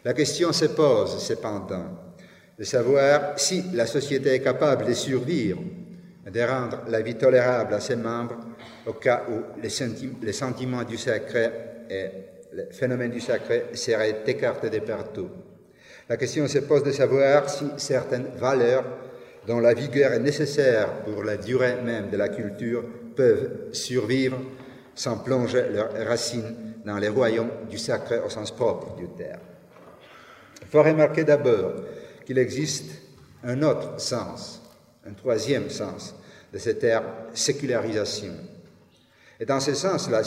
La 0.05 0.13
question 0.13 0.53
se 0.53 0.67
pose 0.67 1.23
cependant 1.23 2.15
de 2.59 2.65
savoir 2.65 3.39
si 3.39 3.63
la 3.73 3.87
société 3.87 4.35
est 4.35 4.41
capable 4.41 4.87
de 4.87 4.95
survivre, 4.95 5.61
de 6.31 6.41
rendre 6.41 6.83
la 6.89 7.01
vie 7.01 7.15
tolérable 7.15 7.75
à 7.75 7.81
ses 7.81 7.97
membres 7.97 8.37
au 8.89 8.95
cas 8.95 9.25
où 9.29 9.61
les, 9.61 10.33
sentiments 10.33 10.83
du 10.83 10.97
sacré 10.97 11.51
et 11.91 12.07
les 12.55 12.67
phénomènes 12.71 13.11
du 13.11 13.21
sacré 13.21 13.67
seraient 13.75 14.23
écartés 14.27 14.71
de 14.71 14.79
partout. 14.79 15.29
La 16.09 16.17
question 16.17 16.49
se 16.49 16.59
pose 16.61 16.83
de 16.83 16.91
savoir 16.91 17.51
si 17.51 17.67
certaines 17.77 18.29
valeurs 18.39 18.85
dont 19.47 19.61
la 19.61 19.75
vigueur 19.75 20.13
est 20.13 20.19
nécessaire 20.21 21.03
pour 21.05 21.23
la 21.23 21.37
durée 21.37 21.77
même 21.85 22.09
de 22.09 22.17
la 22.17 22.31
culture 22.31 22.83
peuvent 23.15 23.73
survivre 23.73 24.39
sans 24.95 25.19
plonger 25.19 25.67
leurs 25.71 25.93
racines 26.07 26.57
dans 26.85 26.97
les 26.97 27.09
royaumes 27.09 27.51
du 27.69 27.77
sacré 27.77 28.21
au 28.21 28.31
sens 28.31 28.51
propre 28.51 28.97
du 28.97 29.09
terme. 29.09 29.41
Il 30.63 30.69
faut 30.69 30.83
remarquer 30.83 31.25
d'abord 31.25 31.75
qu'il 32.25 32.39
existe 32.39 32.91
un 33.45 33.63
autre 33.63 34.01
sens, 34.01 34.63
un 35.07 35.13
troisième 35.13 35.69
sens 35.69 36.15
de 36.53 36.59
ce 36.59 36.71
terme 36.71 37.05
sécularisation. 37.35 38.33
Et 39.41 39.45
dans 39.45 39.61
ce 39.61 39.75
sens, 39.75 40.11
la, 40.11 40.23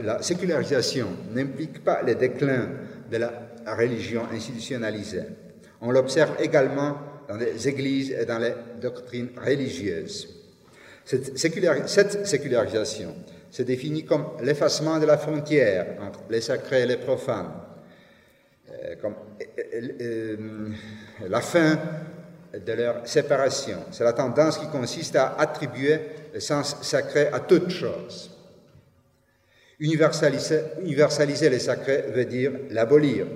la 0.00 0.22
sécularisation 0.22 1.08
n'implique 1.34 1.84
pas 1.84 2.02
le 2.02 2.14
déclin 2.14 2.68
de 3.10 3.16
la 3.18 3.32
religion 3.66 4.22
institutionnalisée. 4.32 5.24
On 5.82 5.90
l'observe 5.90 6.36
également 6.40 6.98
dans 7.28 7.36
les 7.36 7.68
églises 7.68 8.10
et 8.12 8.24
dans 8.24 8.38
les 8.38 8.54
doctrines 8.80 9.30
religieuses. 9.36 10.28
Cette, 11.04 11.38
sécularisation 12.26 13.14
se 13.50 13.62
définit 13.62 14.04
comme 14.04 14.26
l'effacement 14.42 14.98
de 14.98 15.06
la 15.06 15.18
frontière 15.18 15.96
entre 16.00 16.20
les 16.30 16.40
sacrés 16.40 16.82
et 16.82 16.86
les 16.86 16.98
profanes, 16.98 17.52
euh, 18.70 18.94
comme 19.00 19.14
euh, 19.74 19.96
euh, 20.00 20.68
la 21.28 21.40
fin 21.40 21.78
de 22.54 22.72
leur 22.72 23.08
séparation. 23.08 23.78
C'est 23.90 24.04
la 24.04 24.12
tendance 24.12 24.58
qui 24.58 24.68
consiste 24.68 25.16
à 25.16 25.34
attribuer 25.38 26.00
le 26.32 26.40
sens 26.40 26.76
sacré 26.82 27.28
à 27.28 27.40
toute 27.40 27.70
chose. 27.70 28.30
Universaliser, 29.78 30.60
universaliser 30.82 31.48
les 31.48 31.58
sacrés 31.58 32.04
veut 32.14 32.26
dire 32.26 32.52
l'abolir. 32.70 33.26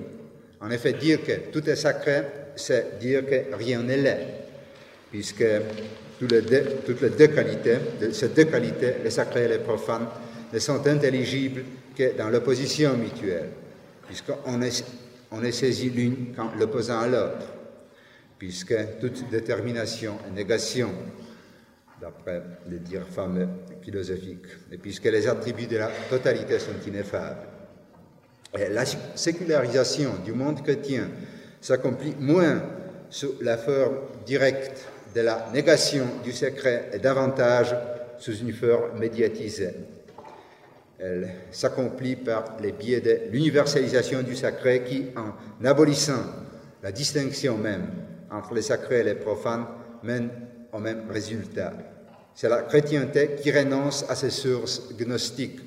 En 0.60 0.70
effet, 0.70 0.92
dire 0.92 1.24
que 1.24 1.50
tout 1.50 1.68
est 1.68 1.76
sacré, 1.76 2.22
c'est 2.56 2.98
dire 2.98 3.24
que 3.26 3.54
rien 3.54 3.82
n'est 3.82 3.96
laid, 3.96 4.26
puisque 5.10 5.44
toutes 6.18 6.32
les 6.32 6.42
deux, 6.42 7.26
qualités, 7.28 7.76
ces 8.12 8.28
deux 8.28 8.44
qualités, 8.44 8.94
les 9.02 9.10
sacrés 9.10 9.44
et 9.44 9.48
les 9.48 9.58
profanes, 9.58 10.06
ne 10.52 10.58
sont 10.58 10.86
intelligibles 10.86 11.64
que 11.96 12.16
dans 12.16 12.28
l'opposition 12.28 12.96
mutuelle, 12.96 13.50
puisqu'on 14.06 14.62
est, 14.62 14.84
on 15.30 15.42
est 15.42 15.52
saisi 15.52 15.90
l'une 15.90 16.34
qu'en 16.34 16.52
l'opposant 16.58 17.00
à 17.00 17.08
l'autre, 17.08 17.46
puisque 18.38 18.74
toute 19.00 19.28
détermination 19.30 20.18
est 20.28 20.34
négation, 20.34 20.90
d'après 22.00 22.42
les 22.68 22.78
dires 22.78 23.06
fameux 23.08 23.48
philosophiques, 23.82 24.46
et 24.72 24.78
puisque 24.78 25.04
les 25.04 25.26
attributs 25.28 25.66
de 25.66 25.76
la 25.76 25.90
totalité 26.10 26.58
sont 26.58 26.72
ineffables. 26.86 27.46
Et 28.58 28.68
la 28.68 28.84
sécularisation 28.84 30.10
du 30.24 30.32
monde 30.32 30.62
chrétien 30.62 31.08
s'accomplit 31.60 32.14
moins 32.18 32.62
sous 33.10 33.34
la 33.40 33.56
forme 33.56 33.98
directe 34.26 34.86
de 35.14 35.20
la 35.20 35.48
négation 35.52 36.06
du 36.22 36.32
secret 36.32 36.90
et 36.92 36.98
davantage 36.98 37.74
sous 38.18 38.36
une 38.36 38.52
forme 38.52 38.98
médiatisée. 38.98 39.74
Elle 40.98 41.28
s'accomplit 41.50 42.16
par 42.16 42.56
les 42.60 42.72
biais 42.72 43.00
de 43.00 43.30
l'universalisation 43.30 44.22
du 44.22 44.36
sacré 44.36 44.84
qui, 44.84 45.06
en 45.16 45.64
abolissant 45.64 46.22
la 46.82 46.92
distinction 46.92 47.58
même 47.58 47.86
entre 48.30 48.54
les 48.54 48.62
sacrés 48.62 49.00
et 49.00 49.04
les 49.04 49.14
profanes, 49.14 49.66
mène 50.02 50.30
au 50.74 50.78
même 50.78 51.10
résultat. 51.10 51.72
C'est 52.34 52.48
la 52.48 52.62
chrétienté 52.62 53.36
qui 53.40 53.52
renonce 53.52 54.04
à 54.08 54.16
ses 54.16 54.30
sources 54.30 54.92
gnostiques. 54.96 55.60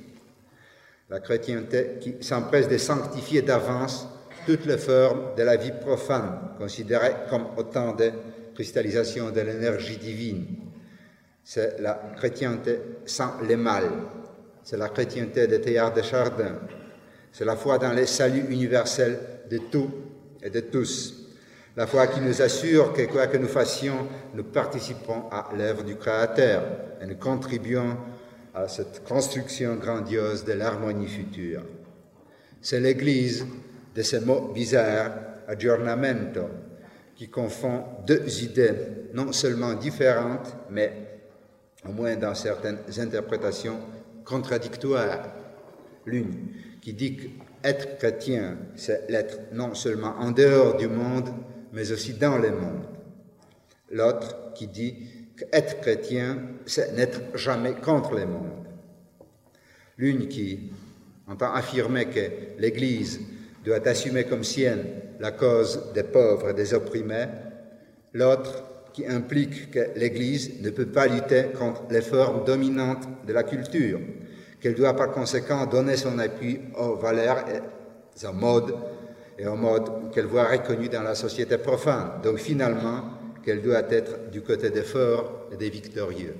La 1.09 1.21
chrétienté 1.21 1.97
qui 2.01 2.15
s'empresse 2.19 2.67
de 2.67 2.77
sanctifier 2.77 3.41
d'avance 3.41 4.05
toutes 4.45 4.65
les 4.65 4.77
formes 4.77 5.35
de 5.35 5.43
la 5.43 5.55
vie 5.55 5.71
profane, 5.71 6.51
considérées 6.57 7.15
comme 7.29 7.47
autant 7.55 7.95
de 7.95 8.11
cristallisations 8.53 9.31
de 9.31 9.41
l'énergie 9.41 9.97
divine. 9.97 10.45
C'est 11.43 11.79
la 11.79 11.93
chrétienté 12.17 12.79
sans 13.05 13.39
les 13.47 13.55
mal. 13.55 13.85
C'est 14.63 14.77
la 14.77 14.89
chrétienté 14.89 15.47
de 15.47 15.57
Théard 15.57 15.93
de 15.93 16.01
Chardin. 16.01 16.59
C'est 17.31 17.45
la 17.45 17.55
foi 17.55 17.77
dans 17.77 17.93
le 17.93 18.05
salut 18.05 18.45
universel 18.49 19.17
de 19.49 19.59
tout 19.71 19.89
et 20.43 20.49
de 20.49 20.59
tous. 20.59 21.26
La 21.77 21.85
foi 21.85 22.07
qui 22.07 22.21
nous 22.21 22.41
assure 22.41 22.91
que 22.91 23.03
quoi 23.03 23.27
que 23.27 23.37
nous 23.37 23.47
fassions, 23.47 24.07
nous 24.33 24.45
participons 24.45 25.29
à 25.29 25.49
l'œuvre 25.55 25.83
du 25.83 25.95
Créateur 25.95 26.63
et 26.99 27.05
nous 27.05 27.17
contribuons 27.17 27.95
à 28.55 28.67
cette 28.67 29.03
construction 29.03 29.75
grandiose 29.75 30.43
de 30.43 30.53
l'harmonie 30.53 31.07
future. 31.07 31.61
C'est 32.61 32.79
l'Église 32.79 33.45
de 33.93 34.01
ces 34.01 34.21
mots 34.21 34.51
bizarres, 34.55 35.11
aggiornamento, 35.47 36.49
qui 37.15 37.29
confond 37.29 37.83
deux 38.07 38.41
idées 38.41 38.73
non 39.13 39.31
seulement 39.31 39.75
différentes, 39.75 40.55
mais 40.71 40.93
au 41.87 41.91
moins 41.91 42.15
dans 42.15 42.33
certaines 42.33 42.79
interprétations 42.97 43.77
contradictoires. 44.25 45.27
L'une 46.07 46.33
qui 46.81 46.93
dit 46.93 47.17
qu'être 47.17 47.99
chrétien, 47.99 48.57
c'est 48.75 49.07
l'être 49.11 49.41
non 49.53 49.75
seulement 49.75 50.15
en 50.17 50.31
dehors 50.31 50.75
du 50.75 50.87
monde, 50.87 51.29
mais 51.77 51.91
aussi 51.91 52.13
dans 52.13 52.39
le 52.39 52.49
monde. 52.49 52.87
L'autre 53.91 54.51
qui 54.55 54.65
dit 54.65 54.95
qu'être 55.37 55.79
chrétien, 55.79 56.39
c'est 56.65 56.95
n'être 56.95 57.37
jamais 57.37 57.75
contre 57.75 58.15
le 58.15 58.25
monde. 58.25 58.65
L'une 59.99 60.27
qui 60.27 60.71
entend 61.27 61.53
affirmer 61.53 62.05
que 62.05 62.57
l'Église 62.57 63.19
doit 63.63 63.87
assumer 63.87 64.23
comme 64.23 64.43
sienne 64.43 64.85
la 65.19 65.29
cause 65.29 65.93
des 65.93 66.01
pauvres 66.01 66.49
et 66.49 66.53
des 66.55 66.73
opprimés, 66.73 67.27
l'autre 68.13 68.63
qui 68.91 69.05
implique 69.05 69.69
que 69.69 69.91
l'Église 69.97 70.59
ne 70.63 70.71
peut 70.71 70.87
pas 70.87 71.05
lutter 71.05 71.49
contre 71.55 71.83
les 71.91 72.01
formes 72.01 72.43
dominantes 72.43 73.07
de 73.27 73.33
la 73.33 73.43
culture, 73.43 73.99
qu'elle 74.59 74.73
doit 74.73 74.95
par 74.95 75.11
conséquent 75.11 75.67
donner 75.67 75.95
son 75.95 76.17
appui 76.17 76.59
aux 76.75 76.95
valeurs 76.95 77.45
et 77.47 78.25
aux 78.25 78.33
modes 78.33 78.73
et 79.37 79.47
au 79.47 79.55
mode 79.55 80.11
qu'elle 80.13 80.25
voit 80.25 80.47
reconnu 80.47 80.89
dans 80.89 81.03
la 81.03 81.15
société 81.15 81.57
profane. 81.57 82.21
Donc 82.23 82.37
finalement, 82.37 83.03
qu'elle 83.43 83.61
doit 83.61 83.83
être 83.89 84.29
du 84.29 84.41
côté 84.41 84.69
des 84.69 84.81
forts 84.81 85.47
et 85.51 85.55
des 85.55 85.69
victorieux. 85.69 86.35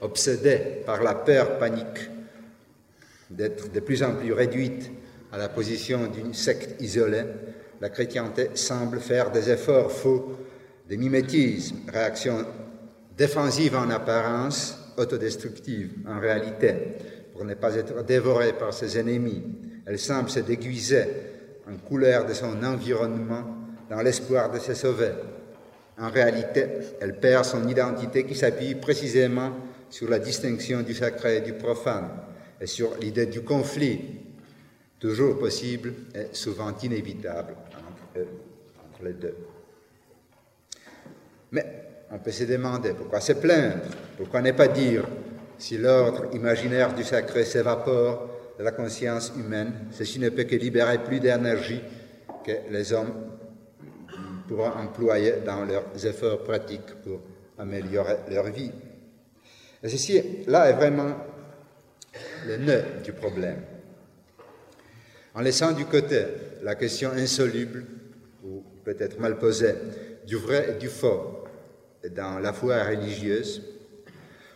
Obsédée 0.00 0.82
par 0.84 1.02
la 1.02 1.14
peur 1.14 1.58
panique 1.58 2.10
d'être 3.30 3.72
de 3.72 3.80
plus 3.80 4.02
en 4.02 4.14
plus 4.14 4.32
réduite 4.32 4.90
à 5.32 5.38
la 5.38 5.48
position 5.48 6.06
d'une 6.08 6.34
secte 6.34 6.80
isolée, 6.80 7.24
la 7.80 7.88
chrétienté 7.88 8.50
semble 8.54 9.00
faire 9.00 9.30
des 9.30 9.50
efforts 9.50 9.90
faux, 9.90 10.38
des 10.88 10.96
mimétismes, 10.96 11.78
réactions 11.92 12.44
défensives 13.16 13.76
en 13.76 13.90
apparence, 13.90 14.78
autodestructives 14.96 15.94
en 16.06 16.20
réalité, 16.20 16.74
pour 17.32 17.44
ne 17.44 17.54
pas 17.54 17.74
être 17.76 18.04
dévorée 18.04 18.52
par 18.52 18.74
ses 18.74 18.98
ennemis, 18.98 19.42
elle 19.86 19.98
semble 19.98 20.30
se 20.30 20.40
déguiser 20.40 21.04
en 21.68 21.76
couleur 21.76 22.26
de 22.26 22.34
son 22.34 22.62
environnement 22.62 23.44
dans 23.90 24.00
l'espoir 24.00 24.50
de 24.50 24.58
se 24.58 24.74
sauver. 24.74 25.12
En 25.98 26.10
réalité, 26.10 26.66
elle 27.00 27.18
perd 27.18 27.44
son 27.44 27.68
identité 27.68 28.24
qui 28.24 28.34
s'appuie 28.34 28.74
précisément 28.74 29.52
sur 29.90 30.08
la 30.08 30.18
distinction 30.18 30.82
du 30.82 30.94
sacré 30.94 31.38
et 31.38 31.40
du 31.42 31.52
profane 31.52 32.08
et 32.60 32.66
sur 32.66 32.96
l'idée 32.98 33.26
du 33.26 33.42
conflit, 33.42 34.00
toujours 34.98 35.38
possible 35.38 35.92
et 36.14 36.34
souvent 36.34 36.72
inévitable 36.82 37.54
entre, 37.76 38.26
entre 38.88 39.04
les 39.04 39.12
deux. 39.12 39.36
Mais 41.50 41.66
on 42.10 42.18
peut 42.18 42.30
se 42.30 42.44
demander 42.44 42.94
pourquoi 42.94 43.20
se 43.20 43.32
plaindre, 43.32 43.84
pourquoi 44.16 44.40
ne 44.40 44.52
pas 44.52 44.68
dire 44.68 45.04
si 45.58 45.76
l'ordre 45.76 46.26
imaginaire 46.34 46.94
du 46.94 47.04
sacré 47.04 47.44
s'évapore 47.44 48.31
la 48.62 48.72
conscience 48.72 49.32
humaine, 49.36 49.72
ceci 49.90 50.18
ne 50.18 50.28
peut 50.28 50.44
que 50.44 50.56
libérer 50.56 51.02
plus 51.02 51.20
d'énergie 51.20 51.82
que 52.44 52.52
les 52.70 52.92
hommes 52.92 53.12
pourront 54.48 54.70
employer 54.70 55.34
dans 55.44 55.64
leurs 55.64 56.06
efforts 56.06 56.42
pratiques 56.44 56.94
pour 57.02 57.20
améliorer 57.58 58.16
leur 58.30 58.50
vie. 58.50 58.70
Et 59.82 59.88
ceci, 59.88 60.22
là, 60.46 60.70
est 60.70 60.74
vraiment 60.74 61.16
le 62.46 62.56
nœud 62.56 62.84
du 63.04 63.12
problème. 63.12 63.62
En 65.34 65.40
laissant 65.40 65.72
du 65.72 65.86
côté 65.86 66.24
la 66.62 66.74
question 66.74 67.10
insoluble, 67.10 67.84
ou 68.44 68.62
peut-être 68.84 69.18
mal 69.18 69.38
posée, 69.38 69.74
du 70.26 70.36
vrai 70.36 70.70
et 70.70 70.78
du 70.78 70.88
faux 70.88 71.44
dans 72.14 72.38
la 72.38 72.52
foi 72.52 72.82
religieuse, 72.84 73.62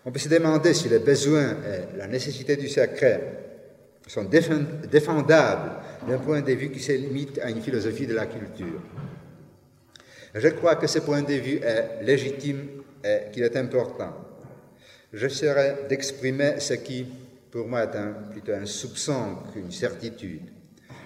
on 0.04 0.12
peut 0.12 0.18
se 0.18 0.28
demander 0.28 0.74
si 0.74 0.88
les 0.88 1.00
besoins 1.00 1.50
et 1.50 1.96
la 1.96 2.06
nécessité 2.06 2.56
du 2.56 2.68
sacré 2.68 3.18
sont 4.06 4.24
défendables 4.24 5.72
d'un 6.06 6.18
point 6.18 6.40
de 6.40 6.52
vue 6.52 6.70
qui 6.70 6.80
se 6.80 6.92
limite 6.92 7.38
à 7.40 7.50
une 7.50 7.60
philosophie 7.60 8.06
de 8.06 8.14
la 8.14 8.26
culture. 8.26 8.80
Je 10.34 10.48
crois 10.48 10.76
que 10.76 10.86
ce 10.86 11.00
point 11.00 11.22
de 11.22 11.34
vue 11.34 11.60
est 11.62 12.02
légitime 12.02 12.68
et 13.02 13.32
qu'il 13.32 13.42
est 13.42 13.56
important. 13.56 14.14
J'essaierai 15.12 15.86
d'exprimer 15.88 16.60
ce 16.60 16.74
qui, 16.74 17.06
pour 17.50 17.66
moi, 17.66 17.84
est 17.84 18.32
plutôt 18.32 18.52
un 18.52 18.66
soupçon 18.66 19.38
qu'une 19.52 19.70
certitude. 19.70 20.42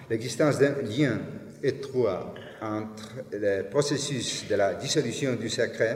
L'existence 0.09 0.59
d'un 0.59 0.81
lien 0.81 1.19
étroit 1.63 2.35
entre 2.61 3.13
le 3.31 3.63
processus 3.63 4.47
de 4.47 4.55
la 4.55 4.73
dissolution 4.73 5.35
du 5.35 5.49
sacré, 5.49 5.95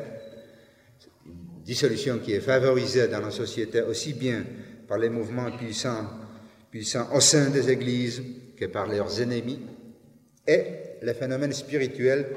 une 1.25 1.63
dissolution 1.63 2.19
qui 2.19 2.33
est 2.33 2.39
favorisée 2.39 3.07
dans 3.07 3.19
la 3.19 3.31
société 3.31 3.81
aussi 3.81 4.13
bien 4.13 4.43
par 4.87 4.97
les 4.97 5.09
mouvements 5.09 5.51
puissants 5.51 6.24
puissants 6.75 7.07
au 7.13 7.21
sein 7.21 7.51
des 7.51 7.71
églises 7.71 8.21
que 8.59 8.65
par 8.65 8.85
leurs 8.85 9.21
ennemis, 9.21 9.61
et 10.45 10.63
les 11.01 11.13
phénomènes 11.13 11.53
spirituels 11.53 12.27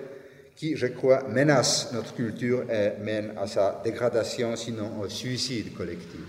qui, 0.54 0.76
je 0.76 0.86
crois, 0.86 1.24
menacent 1.24 1.92
notre 1.92 2.14
culture 2.14 2.62
et 2.70 3.02
mènent 3.02 3.32
à 3.36 3.48
sa 3.48 3.82
dégradation, 3.82 4.54
sinon 4.54 5.00
au 5.00 5.08
suicide 5.08 5.74
collectif. 5.76 6.20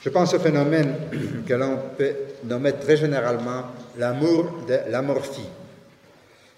Je 0.00 0.08
pense 0.08 0.32
au 0.32 0.38
phénomène 0.38 0.94
que 1.46 1.52
l'on 1.52 1.76
peut 1.98 2.14
nommer 2.44 2.72
très 2.72 2.96
généralement 2.96 3.64
l'amour 3.98 4.64
de 4.66 4.90
l'amorphie, 4.90 5.50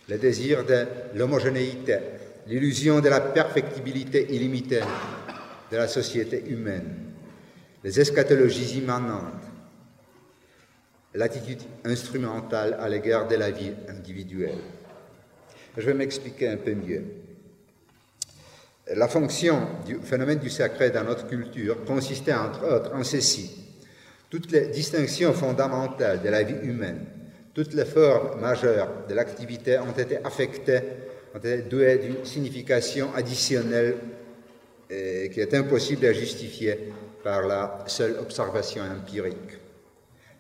le 0.08 0.18
désir 0.18 0.64
de 0.64 0.87
l'homogénéité, 1.16 1.98
l'illusion 2.46 3.00
de 3.00 3.08
la 3.08 3.20
perfectibilité 3.20 4.32
illimitée 4.32 4.85
de 5.72 5.76
la 5.76 5.88
société 5.88 6.44
humaine, 6.46 6.94
les 7.82 7.98
eschatologies 7.98 8.78
immanentes, 8.78 9.51
l'attitude 11.14 11.62
instrumentale 11.85 12.77
à 12.81 12.88
l'égard 12.88 13.29
de 13.29 13.37
la 13.37 13.51
vie 13.51 13.72
individuelle. 13.88 14.59
Je 15.77 15.87
vais 15.87 15.94
m'expliquer 15.94 16.48
un 16.48 16.57
peu 16.57 16.75
mieux. 16.75 17.05
La 18.94 19.09
fonction 19.09 19.61
du 19.87 19.98
phénomène 20.03 20.38
du 20.38 20.51
sacré 20.51 20.90
dans 20.90 21.05
notre 21.05 21.27
culture 21.27 21.85
consistait 21.85 22.35
entre 22.35 22.64
autres 22.66 22.94
en 22.94 23.05
ceci. 23.05 23.51
Toutes 24.29 24.51
les 24.51 24.68
distinctions 24.68 25.33
fondamentales 25.33 26.22
de 26.22 26.29
la 26.29 26.42
vie 26.42 26.66
humaine, 26.66 27.07
toutes 27.55 27.75
les 27.75 27.85
formes 27.85 28.40
majeures 28.40 29.07
de 29.09 29.14
l'activité 29.14 29.79
ont 29.79 29.92
été 29.92 30.18
affectées, 30.25 30.81
ont 31.35 31.38
été 31.38 31.59
douées 31.62 31.98
d'une 31.98 32.25
signification 32.25 33.14
additionnelle 33.14 33.96
et 34.90 35.31
qui 35.33 35.40
est 35.40 35.55
impossible 35.55 36.07
à 36.07 36.12
justifier 36.12 36.92
par 37.22 37.46
la 37.46 37.85
seule 37.87 38.16
observation 38.18 38.83
empirique. 38.83 39.62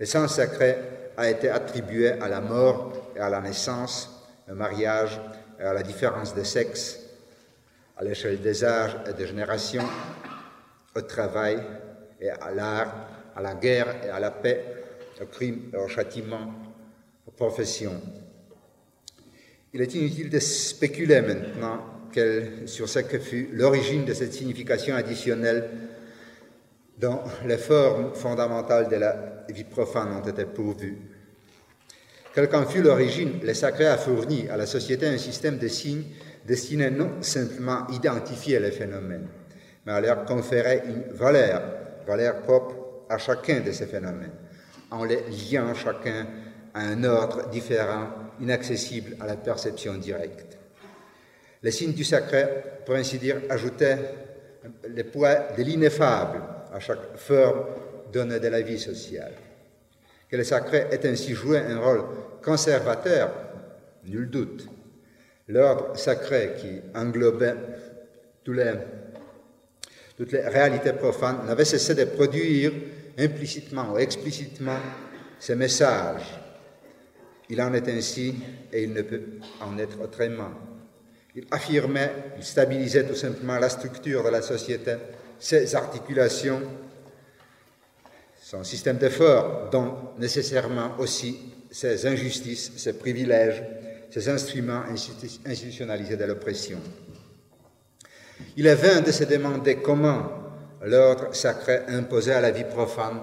Le 0.02 0.06
sens 0.06 0.34
sacré 0.34 0.76
a 1.16 1.30
été 1.30 1.48
attribué 1.48 2.10
à 2.10 2.26
la 2.26 2.40
mort 2.40 3.12
et 3.14 3.20
à 3.20 3.30
la 3.30 3.40
naissance, 3.40 4.10
au 4.50 4.54
mariage 4.56 5.20
et 5.60 5.62
à 5.62 5.72
la 5.72 5.84
différence 5.84 6.34
de 6.34 6.42
sexe, 6.42 6.98
à 7.96 8.02
l'échelle 8.02 8.40
des 8.40 8.64
âges 8.64 8.96
et 9.08 9.12
des 9.12 9.28
générations, 9.28 9.86
au 10.96 11.02
travail 11.02 11.62
et 12.20 12.30
à 12.30 12.50
l'art, 12.50 12.92
à 13.36 13.42
la 13.42 13.54
guerre 13.54 13.94
et 14.04 14.08
à 14.08 14.18
la 14.18 14.32
paix, 14.32 14.64
au 15.20 15.26
crime 15.26 15.70
et 15.72 15.76
au 15.76 15.86
châtiment, 15.86 16.52
aux 17.24 17.30
professions. 17.30 18.02
Il 19.72 19.82
est 19.82 19.94
inutile 19.94 20.30
de 20.30 20.40
spéculer 20.40 21.20
maintenant 21.20 21.78
sur 22.66 22.88
ce 22.88 22.98
que 22.98 23.20
fut 23.20 23.50
l'origine 23.52 24.04
de 24.04 24.14
cette 24.14 24.32
signification 24.32 24.96
additionnelle 24.96 25.70
dont 26.98 27.20
les 27.46 27.58
formes 27.58 28.14
fondamentales 28.14 28.88
de 28.88 28.96
la 28.96 29.44
vie 29.48 29.64
profane 29.64 30.12
ont 30.12 30.28
été 30.28 30.44
pourvues. 30.44 30.98
Quelle 32.34 32.48
qu'en 32.48 32.64
fût 32.64 32.82
l'origine, 32.82 33.40
le 33.42 33.54
sacré 33.54 33.86
a 33.86 33.98
fourni 33.98 34.48
à 34.48 34.56
la 34.56 34.66
société 34.66 35.06
un 35.06 35.18
système 35.18 35.58
de 35.58 35.68
signes 35.68 36.04
destiné 36.46 36.90
non 36.90 37.22
simplement 37.22 37.86
à 37.86 37.92
identifier 37.92 38.58
les 38.58 38.70
phénomènes, 38.70 39.28
mais 39.84 39.92
à 39.92 40.00
leur 40.00 40.24
conférer 40.24 40.82
une 40.86 41.14
valeur, 41.14 41.62
valeur 42.06 42.40
propre 42.40 42.74
à 43.08 43.18
chacun 43.18 43.60
de 43.60 43.72
ces 43.72 43.86
phénomènes, 43.86 44.32
en 44.90 45.04
les 45.04 45.22
liant 45.50 45.74
chacun 45.74 46.26
à 46.74 46.80
un 46.80 47.04
ordre 47.04 47.48
différent, 47.50 48.08
inaccessible 48.40 49.16
à 49.20 49.26
la 49.26 49.36
perception 49.36 49.94
directe. 49.94 50.58
Les 51.62 51.70
signes 51.70 51.92
du 51.92 52.04
sacré, 52.04 52.46
pour 52.84 52.94
ainsi 52.96 53.18
dire, 53.18 53.36
ajoutaient 53.48 53.98
le 54.88 55.04
poids 55.04 55.34
de 55.56 55.62
l'ineffable 55.62 56.40
à 56.72 56.80
chaque 56.80 57.16
forme 57.16 57.64
donnée 58.12 58.40
de 58.40 58.48
la 58.48 58.60
vie 58.62 58.78
sociale. 58.78 59.34
Que 60.28 60.36
le 60.36 60.44
sacré 60.44 60.86
ait 60.90 61.06
ainsi 61.06 61.34
joué 61.34 61.58
un 61.58 61.78
rôle 61.78 62.04
conservateur, 62.42 63.30
nul 64.04 64.30
doute. 64.30 64.66
L'ordre 65.48 65.96
sacré 65.96 66.54
qui 66.58 66.80
englobait 66.94 67.54
toutes 68.44 70.32
les 70.32 70.48
réalités 70.48 70.92
profanes 70.92 71.46
n'avait 71.46 71.64
cessé 71.64 71.94
de 71.94 72.04
produire 72.04 72.72
implicitement 73.18 73.92
ou 73.92 73.98
explicitement 73.98 74.78
ces 75.38 75.54
messages. 75.54 76.38
Il 77.48 77.60
en 77.60 77.74
est 77.74 77.88
ainsi 77.88 78.34
et 78.72 78.84
il 78.84 78.92
ne 78.92 79.02
peut 79.02 79.22
en 79.60 79.76
être 79.78 80.00
autrement. 80.00 80.50
Il 81.34 81.44
affirmait, 81.50 82.12
il 82.38 82.44
stabilisait 82.44 83.06
tout 83.06 83.14
simplement 83.14 83.58
la 83.58 83.68
structure 83.68 84.24
de 84.24 84.30
la 84.30 84.42
société, 84.42 84.94
ses 85.42 85.74
articulations, 85.74 86.62
son 88.40 88.62
système 88.62 88.96
d'effort, 88.96 89.70
dont 89.72 89.94
nécessairement 90.16 90.92
aussi 90.98 91.36
ses 91.68 92.06
injustices, 92.06 92.70
ses 92.76 92.92
privilèges, 92.92 93.60
ses 94.10 94.28
instruments 94.28 94.84
institutionnalisés 95.44 96.16
de 96.16 96.24
l'oppression. 96.24 96.78
Il 98.56 98.68
est 98.68 98.76
vain 98.76 99.00
de 99.00 99.10
se 99.10 99.24
demander 99.24 99.76
comment 99.76 100.30
l'ordre 100.82 101.34
sacré 101.34 101.80
imposé 101.88 102.32
à 102.32 102.40
la 102.40 102.52
vie 102.52 102.64
profane 102.64 103.20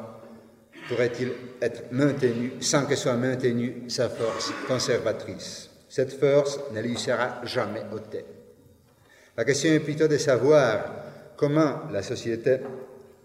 pourrait-il 0.89 1.31
être 1.61 1.83
maintenu 1.91 2.53
sans 2.59 2.85
que 2.85 2.97
soit 2.97 3.15
maintenue 3.15 3.83
sa 3.87 4.09
force 4.09 4.51
conservatrice. 4.67 5.69
Cette 5.87 6.19
force 6.19 6.59
ne 6.73 6.81
lui 6.81 6.97
sera 6.97 7.45
jamais 7.45 7.83
ôtée. 7.93 8.25
La 9.37 9.45
question 9.45 9.71
est 9.71 9.79
plutôt 9.79 10.07
de 10.07 10.17
savoir 10.17 11.08
comment 11.39 11.83
la 11.89 12.03
société 12.03 12.57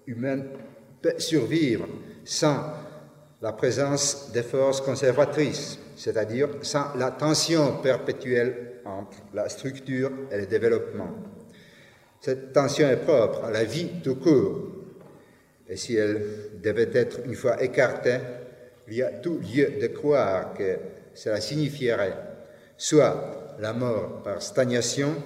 humaine 0.07 0.45
peut 1.03 1.19
survivre 1.19 1.85
sans 2.25 2.63
la 3.43 3.53
présence 3.53 4.31
des 4.33 4.45
forces 4.45 4.81
conservatrices, 4.81 5.81
c'est-à-dire 5.97 6.49
sans 6.63 6.95
la 6.97 7.11
tension 7.11 7.79
perpétuelle 7.83 8.81
entre 8.85 9.19
la 9.35 9.49
structure 9.49 10.13
et 10.31 10.39
le 10.39 10.47
développement. 10.47 11.11
Cette 12.21 12.53
tension 12.53 12.89
est 12.89 13.05
propre 13.05 13.47
à 13.47 13.51
la 13.51 13.65
vie 13.65 13.91
tout 14.05 14.15
court, 14.15 14.69
et 15.69 15.77
si 15.77 15.97
elle 15.97 16.61
devait 16.63 16.91
être 16.95 17.19
une 17.25 17.35
fois 17.35 17.61
écartée, 17.61 18.19
il 18.87 18.95
y 18.95 19.03
a 19.03 19.11
tout 19.11 19.41
lieu 19.41 19.81
de 19.81 19.89
croire 19.89 20.55
que 20.55 20.79
cela 21.15 21.41
signifierait 21.41 22.15
soit 22.77 23.57
la 23.59 23.73
mort 23.73 24.23
par 24.23 24.41
stagnation, 24.41 25.17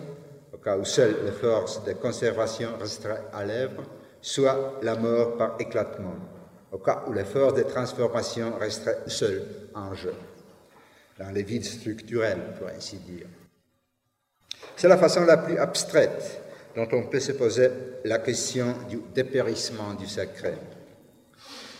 au 0.58 0.64
cas 0.64 0.76
où 0.76 0.84
seules 0.84 1.16
les 1.24 1.32
forces 1.32 1.84
de 1.84 1.92
conservation 1.92 2.70
resteraient 2.80 3.24
à 3.32 3.44
l'œuvre, 3.44 3.84
soit 4.20 4.80
la 4.82 4.96
mort 4.96 5.36
par 5.36 5.56
éclatement, 5.60 6.16
au 6.72 6.78
cas 6.78 7.04
où 7.06 7.12
les 7.12 7.24
forces 7.24 7.54
de 7.54 7.62
transformation 7.62 8.56
resteraient 8.58 8.98
seules 9.06 9.42
en 9.74 9.94
jeu, 9.94 10.14
dans 11.18 11.30
les 11.30 11.44
vides 11.44 11.64
structurels, 11.64 12.54
pour 12.58 12.68
ainsi 12.68 12.96
dire. 12.96 13.26
C'est 14.76 14.88
la 14.88 14.98
façon 14.98 15.24
la 15.24 15.36
plus 15.36 15.58
abstraite 15.58 16.42
dont 16.74 16.88
on 16.92 17.04
peut 17.04 17.20
se 17.20 17.32
poser 17.32 17.70
la 18.04 18.18
question 18.18 18.74
du 18.88 19.00
dépérissement 19.14 19.94
du 19.94 20.06
sacré. 20.06 20.54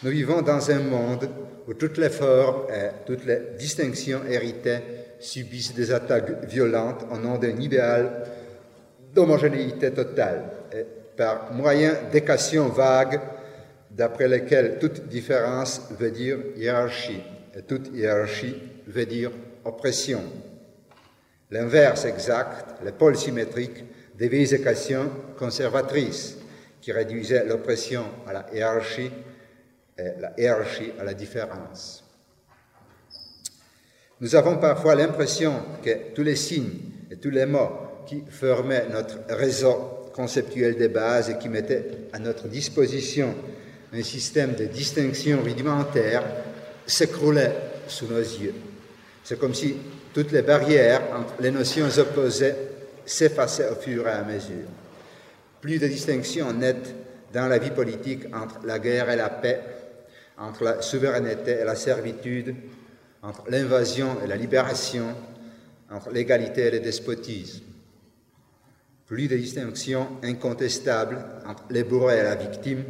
Nous 0.05 0.11
vivons 0.11 0.43
dans 0.43 0.71
un 0.71 0.79
monde 0.79 1.29
où 1.67 1.75
toutes 1.75 1.99
les 1.99 2.11
formes 2.11 2.71
et 2.71 2.91
toutes 3.05 3.25
les 3.25 3.41
distinctions 3.59 4.21
héritées 4.29 4.79
subissent 5.19 5.75
des 5.75 5.93
attaques 5.93 6.45
violentes 6.45 7.05
au 7.11 7.19
nom 7.19 7.39
d'un 7.39 7.57
idéal 7.57 8.25
d'homogénéité 9.15 9.93
totale, 9.93 10.45
par 11.17 11.53
moyen 11.53 11.95
d'équations 12.13 12.69
vagues 12.69 13.21
d'après 13.91 14.29
lesquelles 14.29 14.79
toute 14.79 15.09
différence 15.09 15.83
veut 15.99 16.13
dire 16.13 16.39
hiérarchie, 16.57 17.23
et 17.57 17.63
toute 17.63 17.89
hiérarchie 17.93 18.57
veut 18.87 19.07
dire 19.07 19.33
oppression. 19.65 20.23
L'inverse 21.51 22.05
exact, 22.05 22.83
le 22.85 22.93
pôle 22.93 23.17
symétrique, 23.17 23.85
des 24.17 24.29
vieilles 24.29 24.55
équations 24.55 25.11
conservatrices 25.37 26.37
qui 26.81 26.93
réduisaient 26.93 27.45
l'oppression 27.45 28.05
à 28.27 28.33
la 28.33 28.47
hiérarchie 28.53 29.11
et 29.97 30.21
la 30.21 30.33
hiérarchie 30.39 30.93
à 31.01 31.05
la 31.05 31.15
différence. 31.15 32.05
Nous 34.21 34.35
avons 34.35 34.59
parfois 34.59 34.95
l'impression 34.95 35.55
que 35.83 36.13
tous 36.15 36.23
les 36.23 36.37
signes 36.37 36.81
et 37.11 37.17
tous 37.17 37.31
les 37.31 37.47
mots 37.47 37.88
qui 38.09 38.25
formaient 38.31 38.87
notre 38.91 39.19
réseau 39.29 40.11
conceptuel 40.15 40.77
de 40.77 40.89
base 40.89 41.31
et 41.31 41.39
qui 41.39 41.49
mettaient 41.49 42.09
à 42.13 42.19
notre 42.19 42.49
disposition 42.49 43.35
un 43.93 44.03
système 44.03 44.55
de 44.55 44.65
distinction 44.65 45.43
rudimentaire 45.43 46.25
s'écroulaient 46.87 47.55
sous 47.87 48.07
nos 48.07 48.19
yeux. 48.19 48.55
C'est 49.23 49.39
comme 49.39 49.55
si 49.55 49.77
toutes 50.15 50.33
les 50.33 50.43
barrières 50.43 51.03
entre 51.15 51.35
les 51.41 51.51
notions 51.51 51.89
opposées 51.99 52.55
s'effaçaient 53.05 53.69
au 53.69 53.77
fur 53.77 54.09
et 54.09 54.11
à 54.11 54.25
mesure. 54.25 54.69
Plus 55.61 55.79
de 55.79 55.87
distinction 55.87 56.53
nette 56.53 56.95
dans 57.33 57.47
la 57.47 57.59
vie 57.59 57.71
politique 57.71 58.25
entre 58.35 58.61
la 58.65 58.79
guerre 58.79 59.11
et 59.11 59.17
la 59.17 59.29
paix, 59.29 59.61
entre 60.39 60.65
la 60.65 60.83
souveraineté 60.83 61.59
et 61.61 61.65
la 61.65 61.75
servitude, 61.75 62.55
entre 63.23 63.45
l'invasion 63.51 64.17
et 64.25 64.27
la 64.27 64.37
libération, 64.37 65.15
entre 65.91 66.11
l'égalité 66.11 66.67
et 66.67 66.71
le 66.71 66.81
despotisme. 66.81 67.68
Plus 69.09 69.27
de 69.27 69.39
distinction 69.39 70.07
incontestable 70.23 71.25
entre 71.47 71.65
les 71.71 71.83
bourreaux 71.83 72.11
et 72.11 72.23
la 72.23 72.35
victime, 72.35 72.85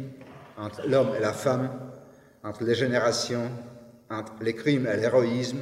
entre 0.57 0.85
l'homme 0.85 1.15
et 1.15 1.21
la 1.21 1.31
femme, 1.31 1.69
entre 2.43 2.65
les 2.65 2.75
générations, 2.75 3.49
entre 4.09 4.33
les 4.41 4.53
crimes 4.53 4.85
et 4.85 4.97
l'héroïsme, 4.97 5.59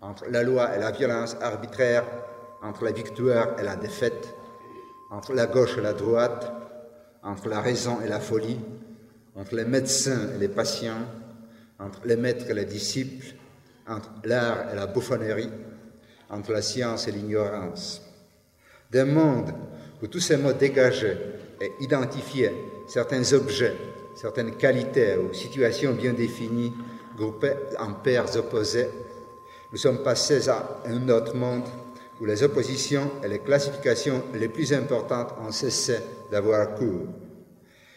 entre 0.00 0.24
la 0.30 0.42
loi 0.42 0.74
et 0.74 0.80
la 0.80 0.90
violence 0.90 1.36
arbitraire, 1.40 2.04
entre 2.60 2.82
la 2.82 2.90
victoire 2.90 3.56
et 3.60 3.62
la 3.62 3.76
défaite, 3.76 4.34
entre 5.12 5.32
la 5.32 5.46
gauche 5.46 5.78
et 5.78 5.82
la 5.82 5.92
droite, 5.92 6.52
entre 7.22 7.48
la 7.48 7.60
raison 7.60 8.00
et 8.00 8.08
la 8.08 8.18
folie, 8.18 8.58
entre 9.36 9.54
les 9.54 9.64
médecins 9.64 10.30
et 10.34 10.38
les 10.38 10.48
patients, 10.48 11.06
entre 11.78 12.00
les 12.04 12.16
maîtres 12.16 12.50
et 12.50 12.54
les 12.54 12.64
disciples, 12.64 13.26
entre 13.86 14.10
l'art 14.24 14.72
et 14.72 14.74
la 14.74 14.88
bouffonnerie, 14.88 15.52
entre 16.30 16.50
la 16.50 16.62
science 16.62 17.06
et 17.06 17.12
l'ignorance. 17.12 18.07
D'un 18.90 19.04
monde 19.04 19.52
où 20.02 20.06
tous 20.06 20.20
ces 20.20 20.38
mots 20.38 20.54
dégageaient 20.54 21.18
et 21.60 21.72
identifiaient 21.80 22.54
certains 22.86 23.32
objets, 23.34 23.76
certaines 24.14 24.56
qualités 24.56 25.16
ou 25.16 25.34
situations 25.34 25.92
bien 25.92 26.14
définies, 26.14 26.72
groupées 27.14 27.52
en 27.78 27.92
paires 27.94 28.34
opposées, 28.36 28.88
nous 29.70 29.76
sommes 29.76 30.02
passés 30.02 30.48
à 30.48 30.80
un 30.86 31.06
autre 31.10 31.36
monde 31.36 31.64
où 32.18 32.24
les 32.24 32.42
oppositions 32.42 33.10
et 33.22 33.28
les 33.28 33.40
classifications 33.40 34.22
les 34.34 34.48
plus 34.48 34.72
importantes 34.72 35.34
ont 35.46 35.52
cessé 35.52 35.98
d'avoir 36.30 36.74
cours. 36.74 37.08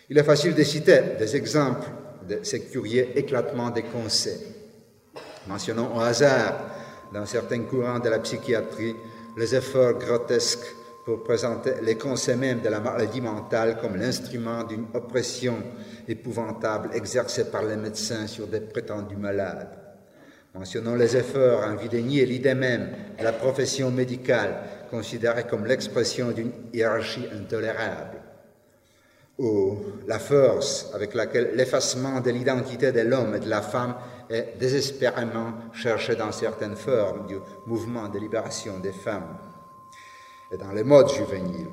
Il 0.10 0.18
est 0.18 0.24
facile 0.24 0.54
de 0.54 0.64
citer 0.64 1.02
des 1.18 1.36
exemples 1.38 1.88
de 2.28 2.40
ces 2.44 2.66
curieux 2.66 3.18
éclatements 3.18 3.70
des 3.70 3.84
concepts. 3.84 4.46
Mentionnons 5.48 5.96
au 5.96 6.02
hasard, 6.02 6.66
dans 7.14 7.26
certains 7.26 7.62
courants 7.62 8.00
de 8.00 8.10
la 8.10 8.20
psychiatrie, 8.20 8.96
les 9.38 9.56
efforts 9.56 9.94
grotesques 9.94 10.76
pour 11.06 11.24
présenter 11.24 11.74
les 11.82 11.97
concepts 11.97 12.38
même 12.38 12.62
de 12.62 12.70
la 12.70 12.80
maladie 12.80 13.22
mentale 13.22 13.78
comme 13.80 13.95
l'instrument 13.95 14.64
d'une 14.64 14.86
oppression 14.93 15.56
épouvantable 16.08 16.91
exercée 16.93 17.49
par 17.49 17.64
les 17.64 17.76
médecins 17.76 18.28
sur 18.28 18.47
des 18.47 18.62
prétendus 18.62 19.18
malades. 19.18 19.78
Mentionnons 20.54 20.95
les 20.95 21.16
efforts 21.16 21.66
en 21.66 21.76
vue 21.76 21.89
de 21.89 21.97
nier 21.97 22.26
l'idée 22.26 22.54
même 22.54 22.89
de 23.18 23.24
la 23.24 23.32
profession 23.32 23.89
médicale 23.89 24.64
considérée 24.89 25.45
comme 25.45 25.66
l'expression 25.66 26.32
d'une 26.32 26.52
hiérarchie 26.74 27.28
intolérable 27.34 28.18
ou 29.39 29.78
la 30.08 30.20
force 30.20 30.91
avec 30.93 31.16
laquelle 31.16 31.52
l'effacement 31.56 32.20
de 32.20 32.30
l'identité 32.30 32.91
de 32.91 33.02
l'homme 33.02 33.36
et 33.36 33.39
de 33.39 33.49
la 33.49 33.62
femme 33.62 33.95
est 34.30 34.56
désespérément 34.60 35.54
cherché 35.74 36.16
dans 36.16 36.32
certaines 36.32 36.76
formes 36.76 37.26
du 37.28 37.38
mouvement 37.66 38.08
de 38.10 38.20
libération 38.20 38.80
des 38.80 38.91
femmes 38.91 39.38
dans 40.58 40.72
les 40.72 40.84
modes 40.84 41.10
juvéniles, 41.10 41.72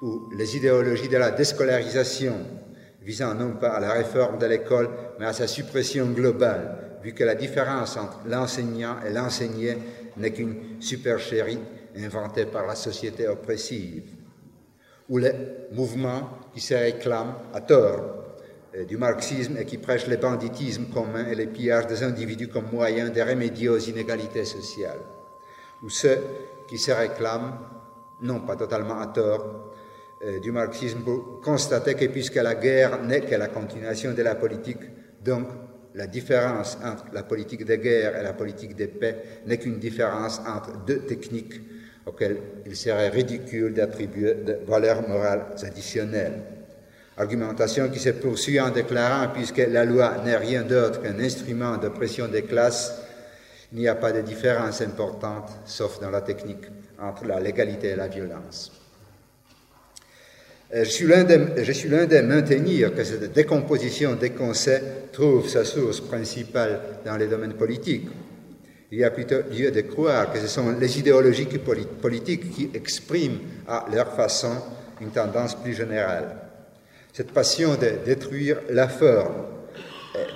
où 0.00 0.28
les 0.32 0.56
idéologies 0.56 1.08
de 1.08 1.16
la 1.16 1.30
déscolarisation 1.30 2.34
visant 3.04 3.34
non 3.34 3.54
pas 3.54 3.70
à 3.70 3.80
la 3.80 3.92
réforme 3.92 4.38
de 4.38 4.46
l'école, 4.46 4.90
mais 5.18 5.26
à 5.26 5.32
sa 5.32 5.46
suppression 5.46 6.06
globale, 6.06 6.98
vu 7.02 7.12
que 7.12 7.24
la 7.24 7.34
différence 7.34 7.96
entre 7.96 8.20
l'enseignant 8.26 8.96
et 9.06 9.12
l'enseigné 9.12 9.76
n'est 10.16 10.32
qu'une 10.32 10.80
supercherie 10.80 11.58
inventée 11.96 12.46
par 12.46 12.66
la 12.66 12.74
société 12.74 13.26
oppressive, 13.28 14.04
ou 15.08 15.18
les 15.18 15.32
mouvements 15.72 16.30
qui 16.54 16.60
se 16.60 16.74
réclament 16.74 17.34
à 17.52 17.60
tort 17.60 18.22
euh, 18.74 18.84
du 18.84 18.96
marxisme 18.96 19.56
et 19.58 19.64
qui 19.64 19.78
prêchent 19.78 20.06
le 20.06 20.16
banditisme 20.16 20.86
commun 20.86 21.26
et 21.26 21.34
les 21.34 21.46
pillages 21.46 21.86
des 21.86 22.02
individus 22.02 22.48
comme 22.48 22.70
moyen 22.72 23.10
de 23.10 23.20
remédier 23.20 23.68
aux 23.68 23.78
inégalités 23.78 24.44
sociales, 24.44 25.00
ou 25.82 25.90
ceux 25.90 26.18
qui 26.68 26.78
se 26.78 26.92
réclament, 26.92 27.58
non 28.22 28.40
pas 28.40 28.56
totalement 28.56 29.00
à 29.00 29.08
tort, 29.08 29.72
euh, 30.24 30.38
du 30.40 30.52
marxisme 30.52 31.00
pour 31.00 31.40
constater 31.40 31.94
que 31.94 32.06
puisque 32.06 32.36
la 32.36 32.54
guerre 32.54 33.02
n'est 33.02 33.22
que 33.22 33.34
la 33.34 33.48
continuation 33.48 34.12
de 34.12 34.22
la 34.22 34.36
politique, 34.36 34.80
donc 35.22 35.48
la 35.94 36.06
différence 36.06 36.78
entre 36.84 37.06
la 37.12 37.22
politique 37.22 37.64
de 37.64 37.74
guerre 37.76 38.16
et 38.16 38.22
la 38.22 38.32
politique 38.32 38.76
de 38.76 38.86
paix 38.86 39.42
n'est 39.46 39.58
qu'une 39.58 39.78
différence 39.78 40.40
entre 40.46 40.84
deux 40.86 41.00
techniques 41.00 41.60
auxquelles 42.06 42.38
il 42.66 42.76
serait 42.76 43.08
ridicule 43.08 43.74
d'attribuer 43.74 44.34
de 44.34 44.58
valeurs 44.66 45.06
morales 45.08 45.46
additionnelles. 45.62 46.42
Argumentation 47.16 47.88
qui 47.90 47.98
se 47.98 48.08
poursuit 48.10 48.60
en 48.60 48.70
déclarant, 48.70 49.28
puisque 49.34 49.58
la 49.58 49.84
loi 49.84 50.16
n'est 50.24 50.36
rien 50.36 50.62
d'autre 50.62 51.02
qu'un 51.02 51.18
instrument 51.20 51.76
de 51.76 51.88
pression 51.88 52.26
des 52.26 52.42
classes, 52.42 53.02
il 53.72 53.80
n'y 53.80 53.88
a 53.88 53.94
pas 53.94 54.12
de 54.12 54.22
différence 54.22 54.80
importante, 54.80 55.50
sauf 55.64 56.00
dans 56.00 56.10
la 56.10 56.22
technique, 56.22 56.64
entre 57.02 57.26
la 57.26 57.40
légalité 57.40 57.88
et 57.88 57.96
la 57.96 58.08
violence. 58.08 58.72
Euh, 60.74 60.84
je 60.84 60.90
suis 60.90 61.06
l'un 61.88 62.04
des, 62.06 62.22
maintenir 62.22 62.94
que 62.94 63.04
cette 63.04 63.32
décomposition 63.32 64.14
des 64.14 64.30
concepts 64.30 65.12
trouve 65.12 65.48
sa 65.48 65.64
source 65.64 66.00
principale 66.00 66.80
dans 67.04 67.16
les 67.16 67.26
domaines 67.26 67.54
politiques. 67.54 68.08
Il 68.90 68.98
y 68.98 69.04
a 69.04 69.10
plutôt 69.10 69.42
lieu 69.50 69.70
de 69.70 69.80
croire 69.82 70.32
que 70.32 70.38
ce 70.38 70.46
sont 70.46 70.70
les 70.78 70.98
idéologies 70.98 71.48
politiques 72.00 72.50
qui 72.54 72.70
expriment 72.74 73.40
à 73.66 73.86
leur 73.92 74.14
façon 74.14 74.54
une 75.00 75.10
tendance 75.10 75.54
plus 75.54 75.74
générale. 75.74 76.36
Cette 77.12 77.32
passion 77.32 77.74
de 77.74 78.04
détruire 78.04 78.58
la 78.70 78.88
forme, 78.88 79.46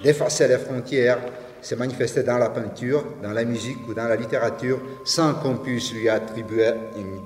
d'effacer 0.03 0.49
les 0.49 0.59
frontières, 0.59 1.19
s'est 1.63 1.77
manifestée 1.77 2.23
dans 2.23 2.39
la 2.39 2.51
peinture, 2.51 3.05
dans 3.23 3.33
la 3.33 3.45
musique 3.45 3.87
ou 3.89 3.95
dans 3.95 4.09
la 4.09 4.17
littérature 4.17 4.81
sans 5.05 5.35
qu'on 5.35 5.57
puisse 5.57 5.93
lui 5.93 6.09
attribuer 6.09 6.71
une 6.97 7.21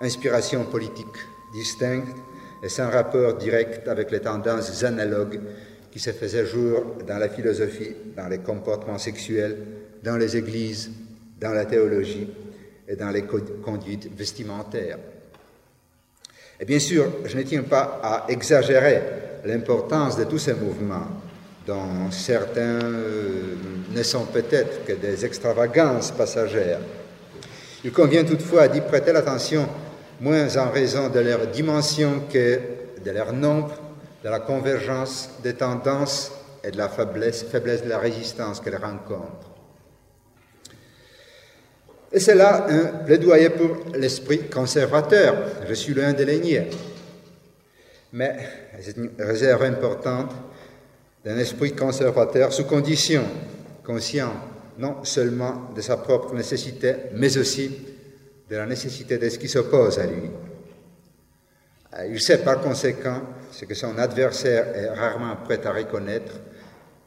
inspiration 0.00 0.64
politique 0.64 1.16
distincte 1.52 2.16
et 2.62 2.68
sans 2.68 2.90
rapport 2.90 3.34
direct 3.34 3.88
avec 3.88 4.10
les 4.10 4.20
tendances 4.20 4.84
analogues 4.84 5.40
qui 5.90 5.98
se 5.98 6.10
faisaient 6.10 6.46
jour 6.46 6.96
dans 7.06 7.18
la 7.18 7.28
philosophie, 7.28 7.94
dans 8.16 8.28
les 8.28 8.38
comportements 8.38 8.98
sexuels, 8.98 9.58
dans 10.02 10.16
les 10.16 10.36
églises, 10.36 10.90
dans 11.40 11.52
la 11.52 11.66
théologie 11.66 12.28
et 12.88 12.96
dans 12.96 13.10
les 13.10 13.24
conduites 13.24 14.10
vestimentaires. 14.16 14.98
Et 16.58 16.64
bien 16.64 16.78
sûr, 16.78 17.06
je 17.24 17.36
ne 17.36 17.42
tiens 17.42 17.62
pas 17.62 18.00
à 18.02 18.26
exagérer 18.28 19.02
l'importance 19.44 20.16
de 20.16 20.24
tous 20.24 20.38
ces 20.38 20.54
mouvements, 20.54 21.08
dont 21.66 22.10
certains 22.10 22.80
euh, 22.82 23.54
ne 23.90 24.02
sont 24.02 24.26
peut-être 24.26 24.84
que 24.84 24.92
des 24.92 25.24
extravagances 25.24 26.10
passagères. 26.10 26.80
Il 27.84 27.92
convient 27.92 28.24
toutefois 28.24 28.68
d'y 28.68 28.80
prêter 28.80 29.12
l'attention 29.12 29.68
moins 30.20 30.56
en 30.56 30.70
raison 30.70 31.08
de 31.08 31.20
leur 31.20 31.46
dimension 31.48 32.22
que 32.32 32.60
de 33.04 33.10
leur 33.10 33.32
nombre, 33.32 33.74
de 34.22 34.28
la 34.28 34.40
convergence 34.40 35.30
des 35.42 35.54
tendances 35.54 36.32
et 36.62 36.70
de 36.70 36.78
la 36.78 36.88
faiblesse, 36.88 37.44
faiblesse 37.44 37.82
de 37.82 37.88
la 37.88 37.98
résistance 37.98 38.60
qu'elles 38.60 38.76
rencontrent. 38.76 39.50
Et 42.12 42.20
c'est 42.20 42.34
là 42.34 42.66
un 42.68 43.04
plaidoyer 43.04 43.50
pour 43.50 43.96
l'esprit 43.96 44.48
conservateur. 44.48 45.34
Je 45.66 45.74
suis 45.74 45.94
l'un 45.94 46.12
des 46.12 46.26
léniers. 46.26 46.68
Mais 48.12 48.36
c'est 48.80 48.96
une 48.98 49.10
réserve 49.18 49.62
importante 49.62 50.30
d'un 51.24 51.38
esprit 51.38 51.74
conservateur 51.74 52.52
sous 52.52 52.64
condition, 52.64 53.22
conscient 53.84 54.32
non 54.78 55.04
seulement 55.04 55.70
de 55.74 55.80
sa 55.80 55.96
propre 55.96 56.34
nécessité, 56.34 56.94
mais 57.14 57.36
aussi 57.36 57.70
de 58.48 58.56
la 58.56 58.66
nécessité 58.66 59.18
de 59.18 59.28
ce 59.28 59.38
qui 59.38 59.48
s'oppose 59.48 59.98
à 59.98 60.06
lui. 60.06 60.30
Euh, 61.98 62.06
il 62.10 62.20
sait 62.20 62.38
par 62.38 62.60
conséquent, 62.60 63.22
ce 63.50 63.64
que 63.64 63.74
son 63.74 63.98
adversaire 63.98 64.74
est 64.74 64.88
rarement 64.88 65.36
prêt 65.44 65.64
à 65.64 65.72
reconnaître, 65.72 66.32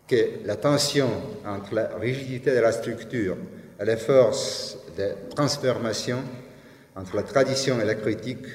que 0.08 0.46
la 0.46 0.56
tension 0.56 1.10
entre 1.46 1.74
la 1.74 1.98
rigidité 1.98 2.54
de 2.54 2.60
la 2.60 2.72
structure 2.72 3.36
et 3.80 3.86
les 3.86 3.98
forces 3.98 4.78
de 4.98 5.10
transformation 5.36 6.20
entre 6.96 7.16
la 7.16 7.24
tradition 7.24 7.82
et 7.82 7.86
la 7.86 7.96
critique, 7.96 8.46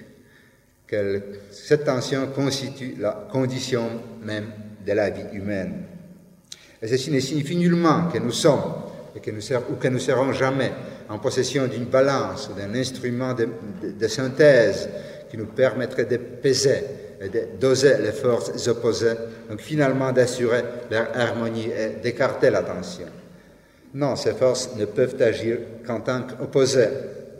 que 0.87 1.23
cette 1.51 1.85
tension 1.85 2.29
constitue 2.29 2.95
la 2.99 3.29
condition 3.31 3.89
même 4.23 4.53
de 4.87 4.93
la 4.93 5.11
vie 5.11 5.26
humaine. 5.33 5.85
Et 6.83 6.89
ceci 6.89 7.11
ne 7.11 7.20
signifie 7.20 7.57
nullement 7.57 8.09
que 8.09 8.18
nous 8.18 8.33
sommes 8.33 8.62
et 9.14 9.20
que 9.20 9.31
nous 9.31 9.53
ou 9.70 9.76
que 9.76 9.89
nous 9.89 9.99
serons 9.99 10.33
jamais 10.33 10.72
en 11.09 11.18
possession 11.18 11.66
d'une 11.66 11.87
balance 11.87 12.49
ou 12.49 12.59
d'un 12.59 12.74
instrument 12.74 13.35
de, 13.35 13.49
de, 13.83 14.09
synthèse 14.09 14.89
qui 15.31 15.37
nous 15.37 15.47
permettrait 15.47 16.05
de 16.05 16.16
peser 16.16 16.85
et 17.20 17.28
de 17.28 17.49
doser 17.61 17.99
les 17.99 18.12
forces 18.12 18.66
opposées, 18.68 19.14
donc 19.49 19.61
finalement 19.61 20.12
d'assurer 20.12 20.62
leur 20.91 21.09
harmonie 21.14 21.68
et 21.68 22.01
d'écarter 22.01 22.51
la 22.51 22.62
tension. 22.62 23.09
Non, 23.93 24.16
ces 24.16 24.33
forces 24.33 24.76
ne 24.76 24.85
peuvent 24.85 25.20
agir 25.20 25.59
qu'en 25.85 26.01
tant 26.01 26.22
qu'opposées 26.22 26.89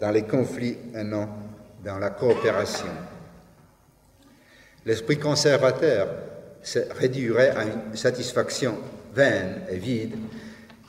dans 0.01 0.11
les 0.11 0.22
conflits 0.22 0.76
et 0.95 1.05
non 1.05 1.28
dans 1.84 1.99
la 1.99 2.11
coopération. 2.11 2.88
L'esprit 4.84 5.18
conservateur 5.18 6.09
se 6.63 6.81
réduirait 6.99 7.51
à 7.51 7.65
une 7.65 7.97
satisfaction 7.97 8.77
vaine 9.15 9.63
et 9.71 9.77
vide 9.77 10.15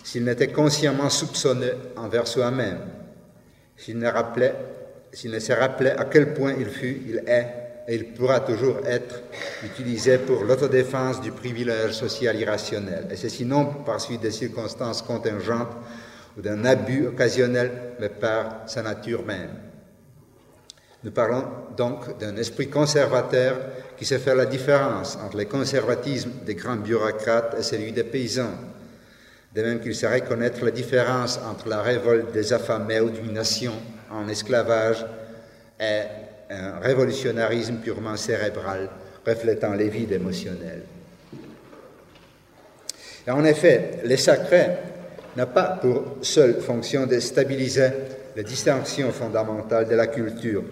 s'il 0.03 0.23
n'était 0.23 0.51
consciemment 0.51 1.09
soupçonné 1.09 1.71
envers 1.95 2.27
soi-même, 2.27 2.79
s'il 3.77 3.99
ne, 3.99 4.07
rappelait, 4.07 4.55
s'il 5.11 5.31
ne 5.31 5.39
se 5.39 5.53
rappelait 5.53 5.91
à 5.91 6.05
quel 6.05 6.33
point 6.33 6.53
il 6.59 6.67
fut, 6.67 7.01
il 7.07 7.23
est 7.27 7.61
et 7.87 7.95
il 7.95 8.13
pourra 8.13 8.41
toujours 8.41 8.79
être 8.85 9.21
utilisé 9.63 10.19
pour 10.19 10.43
l'autodéfense 10.43 11.19
du 11.19 11.31
privilège 11.31 11.93
social 11.93 12.39
irrationnel, 12.39 13.07
et 13.09 13.15
ceci 13.15 13.43
non 13.43 13.65
par 13.65 13.99
suite 13.99 14.21
des 14.21 14.31
circonstances 14.31 15.01
contingentes 15.01 15.75
ou 16.37 16.41
d'un 16.41 16.63
abus 16.63 17.07
occasionnel, 17.07 17.71
mais 17.99 18.09
par 18.09 18.61
sa 18.67 18.83
nature 18.83 19.25
même. 19.25 19.49
Nous 21.03 21.11
parlons 21.11 21.43
donc 21.75 22.17
d'un 22.19 22.37
esprit 22.37 22.69
conservateur 22.69 23.57
qui 24.01 24.07
sait 24.07 24.17
faire 24.17 24.33
la 24.33 24.47
différence 24.47 25.15
entre 25.23 25.37
le 25.37 25.45
conservatisme 25.45 26.31
des 26.43 26.55
grands 26.55 26.75
bureaucrates 26.75 27.55
et 27.59 27.61
celui 27.61 27.91
des 27.91 28.03
paysans, 28.03 28.49
de 29.53 29.61
même 29.61 29.79
qu'il 29.79 29.93
sait 29.93 30.11
reconnaître 30.11 30.65
la 30.65 30.71
différence 30.71 31.39
entre 31.47 31.69
la 31.69 31.83
révolte 31.83 32.31
des 32.31 32.51
affamés 32.51 32.99
ou 32.99 33.11
d'une 33.11 33.31
nation 33.31 33.73
en 34.09 34.27
esclavage 34.27 35.05
et 35.79 36.01
un 36.49 36.79
révolutionnarisme 36.79 37.75
purement 37.75 38.17
cérébral 38.17 38.89
reflétant 39.23 39.73
les 39.73 39.89
vides 39.89 40.13
émotionnels. 40.13 40.81
Et 43.27 43.29
en 43.29 43.45
effet, 43.45 43.99
le 44.03 44.17
sacré 44.17 44.65
n'a 45.37 45.45
pas 45.45 45.77
pour 45.79 46.17
seule 46.23 46.59
fonction 46.59 47.05
de 47.05 47.19
stabiliser 47.19 47.89
les 48.35 48.43
distinctions 48.43 49.11
fondamentales 49.11 49.87
de 49.87 49.93
la 49.93 50.07
culture 50.07 50.63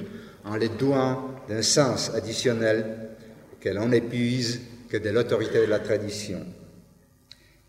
en 0.45 0.55
les 0.55 0.69
douant 0.69 1.30
d'un 1.47 1.61
sens 1.61 2.11
additionnel 2.15 3.09
que 3.60 3.70
l'on 3.70 3.91
épuise 3.91 4.62
que 4.89 4.97
de 4.97 5.10
l'autorité 5.10 5.60
de 5.60 5.70
la 5.70 5.80
tradition. 5.80 6.45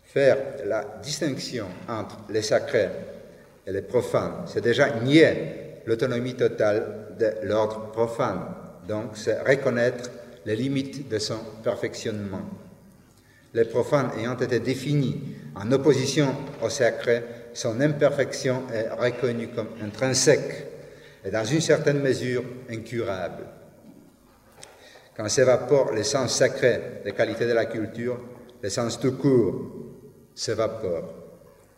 Faire 0.03 0.37
la 0.65 0.99
distinction 1.01 1.67
entre 1.87 2.17
les 2.29 2.41
sacrés 2.41 2.89
et 3.65 3.71
les 3.71 3.81
profanes, 3.81 4.45
c'est 4.47 4.61
déjà 4.61 4.99
nier 4.99 5.81
l'autonomie 5.85 6.35
totale 6.35 7.15
de 7.17 7.47
l'ordre 7.47 7.91
profane, 7.91 8.41
donc 8.87 9.11
c'est 9.15 9.41
reconnaître 9.41 10.09
les 10.45 10.55
limites 10.55 11.07
de 11.07 11.19
son 11.19 11.39
perfectionnement. 11.63 12.49
Les 13.53 13.65
profanes 13.65 14.11
ayant 14.19 14.37
été 14.37 14.59
définis 14.59 15.21
en 15.55 15.71
opposition 15.71 16.35
au 16.61 16.69
sacré, 16.69 17.23
son 17.53 17.79
imperfection 17.81 18.63
est 18.73 18.89
reconnue 18.89 19.49
comme 19.49 19.67
intrinsèque 19.83 20.67
et 21.23 21.31
dans 21.31 21.43
une 21.43 21.61
certaine 21.61 21.99
mesure 21.99 22.43
incurable. 22.69 23.43
Quand 25.21 25.29
s'évapore 25.29 25.93
l'essence 25.93 26.35
sacrée 26.35 26.81
des 27.05 27.11
qualités 27.11 27.45
de 27.45 27.53
la 27.53 27.65
culture, 27.65 28.19
l'essence 28.63 28.99
tout 28.99 29.11
court 29.17 29.53
s'évapore. 30.33 31.13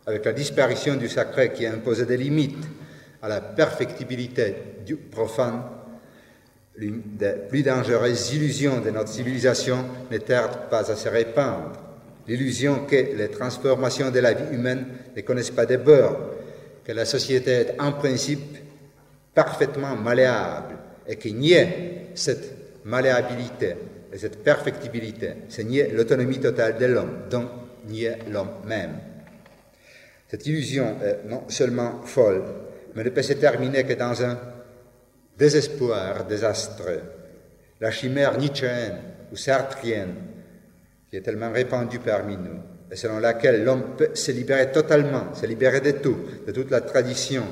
Avec 0.06 0.24
la 0.24 0.32
disparition 0.32 0.94
du 0.94 1.10
sacré 1.10 1.52
qui 1.52 1.66
a 1.66 1.74
imposé 1.74 2.06
des 2.06 2.16
limites 2.16 2.64
à 3.20 3.28
la 3.28 3.42
perfectibilité 3.42 4.54
du 4.86 4.96
profane, 4.96 5.62
L'une 6.76 7.02
des 7.04 7.34
plus 7.48 7.62
dangereuses 7.62 8.32
illusions 8.32 8.80
de 8.80 8.90
notre 8.90 9.10
civilisation 9.10 9.84
n'est 10.10 10.20
tarde 10.20 10.70
pas 10.70 10.90
à 10.90 10.96
se 10.96 11.08
répandre. 11.08 11.72
L'illusion 12.26 12.86
que 12.86 12.96
les 12.96 13.28
transformations 13.28 14.10
de 14.10 14.18
la 14.20 14.32
vie 14.32 14.56
humaine 14.56 14.86
ne 15.14 15.20
connaissent 15.20 15.50
pas 15.50 15.66
de 15.66 15.76
bords, 15.76 16.18
que 16.82 16.92
la 16.92 17.04
société 17.04 17.50
est 17.50 17.76
en 17.78 17.92
principe 17.92 18.56
parfaitement 19.34 19.94
malléable 19.94 20.76
et 21.06 21.14
qu'il 21.14 21.36
nier 21.36 22.08
cette 22.14 22.53
malléabilité 22.84 23.76
et 24.12 24.18
cette 24.18 24.42
perfectibilité, 24.42 25.34
c'est 25.48 25.64
nier 25.64 25.90
l'autonomie 25.90 26.40
totale 26.40 26.78
de 26.78 26.86
l'homme, 26.86 27.28
donc 27.30 27.48
nier 27.86 28.16
l'homme 28.30 28.62
même. 28.66 28.98
Cette 30.28 30.46
illusion 30.46 30.96
est 31.02 31.28
non 31.28 31.44
seulement 31.48 32.02
folle, 32.02 32.42
mais 32.94 33.04
ne 33.04 33.10
peut 33.10 33.22
se 33.22 33.32
terminer 33.34 33.84
que 33.84 33.94
dans 33.94 34.22
un 34.22 34.38
désespoir 35.36 36.24
désastreux. 36.26 37.02
La 37.80 37.90
chimère 37.90 38.38
nietzschéenne 38.38 38.98
ou 39.32 39.36
sartrienne, 39.36 40.14
qui 41.10 41.16
est 41.16 41.22
tellement 41.22 41.50
répandue 41.50 41.98
parmi 41.98 42.36
nous, 42.36 42.60
et 42.90 42.96
selon 42.96 43.18
laquelle 43.18 43.64
l'homme 43.64 43.96
peut 43.96 44.10
se 44.14 44.30
libérer 44.30 44.70
totalement, 44.70 45.34
se 45.34 45.46
libérer 45.46 45.80
de 45.80 45.90
tout, 45.92 46.18
de 46.46 46.52
toute 46.52 46.70
la 46.70 46.80
tradition 46.80 47.44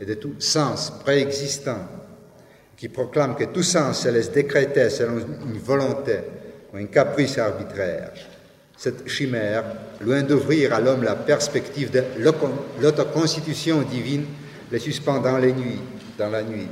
et 0.00 0.04
de 0.04 0.14
tout 0.14 0.34
sens 0.38 0.90
préexistant, 1.02 1.88
qui 2.80 2.88
proclame 2.88 3.36
que 3.36 3.44
tout 3.44 3.62
sens 3.62 4.00
se 4.00 4.08
laisse 4.08 4.32
décréter 4.32 4.88
selon 4.88 5.18
une 5.18 5.58
volonté 5.58 6.16
ou 6.72 6.78
un 6.78 6.86
caprice 6.86 7.36
arbitraire. 7.36 8.10
Cette 8.74 9.06
chimère, 9.06 9.62
loin 10.00 10.22
d'ouvrir 10.22 10.72
à 10.72 10.80
l'homme 10.80 11.02
la 11.02 11.14
perspective 11.14 11.90
de 11.90 12.02
l'autoconstitution 12.80 13.82
divine, 13.82 14.24
les 14.72 14.78
suspend 14.78 15.18
dans 15.18 15.36
les 15.36 15.52
nuits, 15.52 15.82
dans 16.16 16.30
la 16.30 16.42
nuit. 16.42 16.68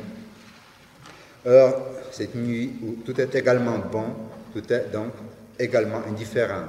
Or, 1.44 1.88
cette 2.10 2.34
nuit 2.34 2.76
où 2.82 3.02
tout 3.04 3.20
est 3.20 3.34
également 3.34 3.76
bon, 3.92 4.06
tout 4.54 4.72
est 4.72 4.90
donc 4.90 5.12
également 5.58 6.00
indifférent. 6.08 6.64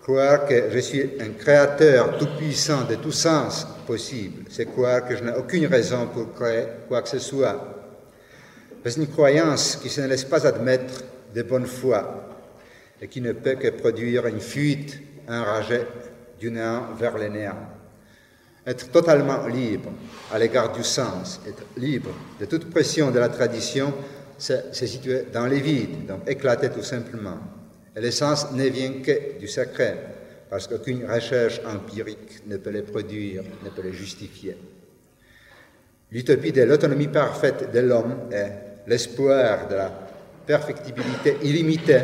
Croire 0.00 0.46
que 0.46 0.70
je 0.70 0.78
suis 0.78 1.10
un 1.20 1.30
créateur 1.30 2.18
tout-puissant 2.18 2.84
de 2.84 2.94
tout 2.94 3.10
sens 3.10 3.66
possible, 3.84 4.44
c'est 4.48 4.66
croire 4.66 5.08
que 5.08 5.16
je 5.16 5.24
n'ai 5.24 5.34
aucune 5.36 5.66
raison 5.66 6.06
pour 6.06 6.32
créer 6.32 6.66
quoi 6.86 7.02
que 7.02 7.08
ce 7.08 7.18
soit. 7.18 7.81
C'est 8.84 8.96
une 8.96 9.06
croyance 9.06 9.76
qui 9.76 9.86
ne 9.86 9.92
se 9.92 10.00
laisse 10.00 10.24
pas 10.24 10.44
admettre 10.44 11.04
de 11.32 11.42
bonne 11.42 11.66
foi 11.66 12.28
et 13.00 13.06
qui 13.06 13.20
ne 13.20 13.32
peut 13.32 13.54
que 13.54 13.68
produire 13.68 14.26
une 14.26 14.40
fuite 14.40 15.00
enragée 15.28 15.82
du 16.40 16.50
néant 16.50 16.92
vers 16.98 17.16
le 17.16 17.28
néant. 17.28 17.68
Être 18.66 18.90
totalement 18.90 19.46
libre 19.46 19.90
à 20.32 20.38
l'égard 20.38 20.72
du 20.72 20.82
sens, 20.82 21.40
être 21.48 21.62
libre 21.76 22.10
de 22.40 22.46
toute 22.46 22.70
pression 22.70 23.12
de 23.12 23.20
la 23.20 23.28
tradition, 23.28 23.94
c'est 24.36 24.74
se 24.74 24.86
situer 24.86 25.26
dans 25.32 25.46
les 25.46 25.60
vides, 25.60 26.06
donc 26.06 26.28
éclater 26.28 26.70
tout 26.70 26.82
simplement. 26.82 27.38
Et 27.94 28.00
le 28.00 28.10
sens 28.10 28.50
ne 28.52 28.64
vient 28.64 29.00
que 29.00 29.38
du 29.38 29.46
sacré, 29.46 29.94
parce 30.50 30.66
qu'aucune 30.66 31.08
recherche 31.08 31.60
empirique 31.64 32.46
ne 32.46 32.56
peut 32.56 32.70
les 32.70 32.82
produire, 32.82 33.44
ne 33.64 33.70
peut 33.70 33.82
les 33.82 33.92
justifier. 33.92 34.56
L'utopie 36.10 36.52
de 36.52 36.62
l'autonomie 36.62 37.08
parfaite 37.08 37.72
de 37.72 37.80
l'homme 37.80 38.28
est 38.32 38.71
l'espoir 38.86 39.68
de 39.68 39.74
la 39.74 39.92
perfectibilité 40.46 41.36
illimitée, 41.42 42.02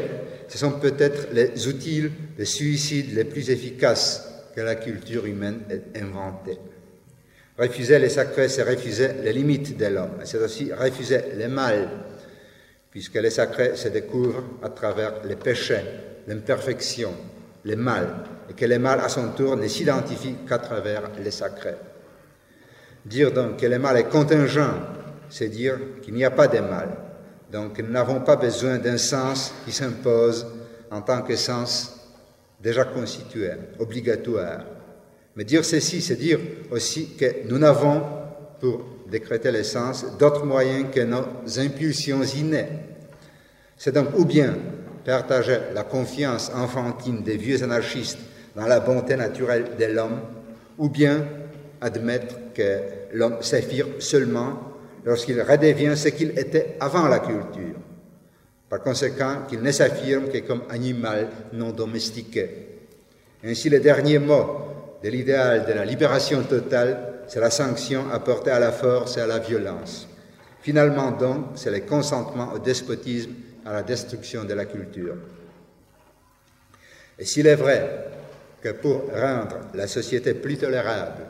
ce 0.49 0.59
sont 0.59 0.73
peut-être 0.73 1.29
les 1.33 1.67
outils 1.67 2.11
de 2.39 2.45
suicide 2.45 3.15
les 3.15 3.25
plus 3.25 3.51
efficaces 3.51 4.29
que 4.55 4.61
la 4.61 4.77
culture 4.77 5.27
humaine 5.27 5.61
ait 5.71 6.01
inventés. 6.01 6.59
Refuser 7.59 7.99
les 7.99 8.09
sacrés, 8.09 8.49
c'est 8.49 8.63
refuser 8.63 9.09
les 9.23 9.33
limites 9.33 9.77
de 9.77 9.87
l'homme, 9.87 10.21
c'est 10.25 10.39
aussi 10.39 10.73
refuser 10.73 11.21
le 11.37 11.49
mal, 11.49 11.89
puisque 12.91 13.17
les 13.17 13.31
sacrés 13.31 13.77
se 13.77 13.89
découvrent 13.89 14.45
à 14.63 14.69
travers 14.69 15.25
les 15.25 15.37
péchés, 15.37 15.83
l'imperfection, 16.27 17.13
le 17.65 17.77
mal, 17.77 18.25
et 18.49 18.55
que 18.55 18.65
le 18.65 18.79
mal 18.79 19.01
à 19.01 19.09
son 19.09 19.31
tour 19.33 19.57
ne 19.57 19.67
s'identifie 19.67 20.37
qu'à 20.49 20.59
travers 20.59 21.11
les 21.23 21.31
sacrés. 21.31 21.75
Dire 23.05 23.33
donc 23.33 23.59
que 23.59 23.67
le 23.67 23.79
mal 23.79 23.97
est 23.97 24.09
contingent 24.09 24.75
c'est 25.31 25.49
dire 25.49 25.79
qu'il 26.03 26.15
n'y 26.15 26.25
a 26.25 26.31
pas 26.31 26.49
de 26.49 26.59
mal. 26.61 26.89
Donc 27.51 27.79
nous 27.79 27.91
n'avons 27.91 28.21
pas 28.21 28.37
besoin 28.37 28.79
d'un 28.79 28.99
sens 28.99 29.53
qui 29.65 29.73
s'impose 29.73 30.47
en 30.91 31.01
tant 31.01 31.23
que 31.23 31.37
sens 31.37 31.99
déjà 32.61 32.85
constitué, 32.85 33.51
obligatoire. 33.79 34.65
Mais 35.37 35.45
dire 35.45 35.65
ceci, 35.65 36.03
c'est 36.03 36.17
dire 36.17 36.41
aussi 36.71 37.15
que 37.17 37.49
nous 37.49 37.59
n'avons, 37.59 38.03
pour 38.61 38.85
décréter 39.09 39.53
le 39.53 39.63
sens, 39.63 40.05
d'autres 40.19 40.45
moyens 40.45 40.87
que 40.93 41.01
nos 41.01 41.25
impulsions 41.59 42.23
innées. 42.23 42.69
C'est 43.77 43.95
donc 43.95 44.09
ou 44.17 44.25
bien 44.25 44.57
partager 45.05 45.59
la 45.75 45.85
confiance 45.85 46.51
enfantine 46.55 47.23
des 47.23 47.37
vieux 47.37 47.63
anarchistes 47.63 48.19
dans 48.55 48.67
la 48.67 48.81
bonté 48.81 49.17
naturelle 49.17 49.77
de 49.79 49.85
l'homme, 49.87 50.21
ou 50.77 50.89
bien 50.89 51.25
admettre 51.81 52.35
que 52.53 52.81
l'homme 53.13 53.37
s'affirme 53.41 54.01
seulement 54.01 54.59
lorsqu'il 55.09 55.41
redevient 55.41 55.97
ce 55.97 56.09
qu'il 56.09 56.39
était 56.39 56.77
avant 56.81 57.09
la 57.09 57.21
culture. 57.21 57.77
Par 58.69 58.83
conséquent, 58.83 59.47
qu'il 59.49 59.63
ne 59.63 59.73
s'affirme 59.73 60.29
que 60.29 60.37
comme 60.47 60.65
animal 60.69 61.29
non 61.55 61.71
domestiqué. 61.71 62.51
Ainsi, 63.43 63.71
le 63.71 63.81
dernier 63.81 64.19
mot 64.19 64.99
de 65.03 65.09
l'idéal 65.09 65.65
de 65.65 65.73
la 65.73 65.87
libération 65.87 66.43
totale, 66.43 67.23
c'est 67.27 67.41
la 67.41 67.49
sanction 67.49 68.11
apportée 68.13 68.51
à 68.51 68.59
la 68.59 68.71
force 68.71 69.17
et 69.17 69.23
à 69.23 69.27
la 69.27 69.39
violence. 69.39 70.07
Finalement, 70.61 71.11
donc, 71.13 71.53
c'est 71.55 71.71
le 71.71 71.81
consentement 71.81 72.53
au 72.53 72.59
despotisme, 72.59 73.31
à 73.65 73.73
la 73.73 73.83
destruction 73.83 74.45
de 74.45 74.53
la 74.53 74.67
culture. 74.67 75.17
Et 77.19 77.25
s'il 77.25 77.47
est 77.47 77.55
vrai 77.55 78.11
que 78.61 78.73
pour 78.73 79.05
rendre 79.11 79.57
la 79.73 79.87
société 79.87 80.35
plus 80.35 80.59
tolérable, 80.59 81.23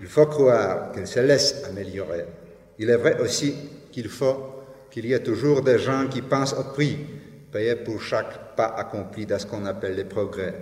il 0.00 0.06
faut 0.06 0.26
croire 0.26 0.92
qu'elle 0.92 1.08
se 1.08 1.18
laisse 1.18 1.64
améliorer, 1.68 2.26
il 2.80 2.88
est 2.88 2.96
vrai 2.96 3.20
aussi 3.20 3.54
qu'il 3.92 4.08
faut 4.08 4.64
qu'il 4.90 5.04
y 5.04 5.12
ait 5.12 5.22
toujours 5.22 5.62
des 5.62 5.78
gens 5.78 6.08
qui 6.08 6.22
pensent 6.22 6.54
au 6.54 6.64
prix 6.64 6.96
payé 7.52 7.76
pour 7.76 8.00
chaque 8.00 8.56
pas 8.56 8.74
accompli 8.74 9.26
dans 9.26 9.38
ce 9.38 9.44
qu'on 9.44 9.66
appelle 9.66 9.96
les 9.96 10.04
progrès. 10.04 10.54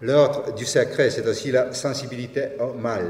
L'ordre 0.00 0.54
du 0.54 0.64
sacré, 0.64 1.10
c'est 1.10 1.26
aussi 1.26 1.52
la 1.52 1.74
sensibilité 1.74 2.52
au 2.58 2.72
mal, 2.72 3.04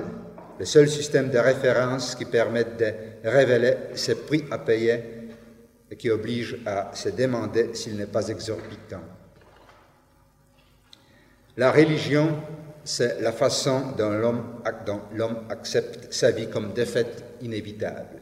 le 0.59 0.65
seul 0.65 0.89
système 0.89 1.31
de 1.31 1.39
référence 1.39 2.17
qui 2.17 2.25
permet 2.25 2.65
de 2.65 2.93
révéler 3.25 3.75
ce 3.95 4.13
prix 4.13 4.45
à 4.51 4.59
payer 4.59 5.01
et 5.89 5.97
qui 5.97 6.11
oblige 6.11 6.59
à 6.67 6.91
se 6.95 7.11
demander 7.11 7.75
s'il 7.75 7.97
n'est 7.97 8.07
pas 8.07 8.27
exorbitant. 8.27 9.05
La 11.57 11.71
religion 11.71 12.43
c'est 12.85 13.21
la 13.21 13.33
façon 13.33 13.93
dont 13.97 14.11
l'homme 14.11 15.47
accepte 15.49 16.13
sa 16.13 16.31
vie 16.31 16.49
comme 16.49 16.73
défaite 16.73 17.25
inévitable. 17.41 18.21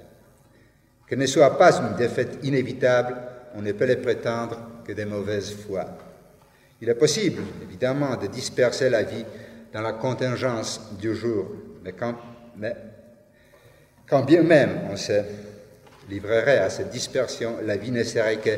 Qu'elle 1.07 1.19
ne 1.19 1.27
soit 1.27 1.59
pas 1.59 1.73
une 1.81 1.97
défaite 1.97 2.39
inévitable, 2.43 3.17
on 3.55 3.63
ne 3.63 3.73
peut 3.73 3.87
le 3.87 4.01
prétendre 4.01 4.57
que 4.85 4.93
de 4.93 5.05
mauvaise 5.05 5.53
foi. 5.53 5.85
Il 6.81 6.89
est 6.89 6.95
possible, 6.95 7.43
évidemment, 7.63 8.17
de 8.17 8.29
disperser 8.29 8.89
la 8.89 9.03
vie 9.03 9.25
dans 9.73 9.83
la 9.83 9.93
contingence 9.93 10.81
du 10.99 11.15
jour, 11.15 11.47
mais 11.83 11.93
quand, 11.93 12.15
bien 14.23 14.43
même 14.43 14.81
on 14.91 14.97
se 14.97 15.23
livrerait 16.09 16.59
à 16.59 16.71
cette 16.71 16.91
dispersion, 16.91 17.57
la 17.65 17.77
vie 17.77 17.91
ne 17.91 18.03
serait 18.05 18.37
que 18.37 18.51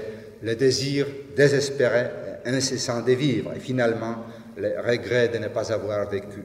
le 0.43 0.55
désir 0.57 1.07
désespéré 1.37 2.07
incessant 2.47 3.03
de 3.03 3.13
vivre, 3.13 3.53
et 3.55 3.61
finalement 3.61 4.25
le 4.57 4.81
regret 4.81 5.29
de 5.29 5.39
ne 5.39 5.49
pas 5.49 5.73
avoir 5.73 6.09
vécu. 6.09 6.45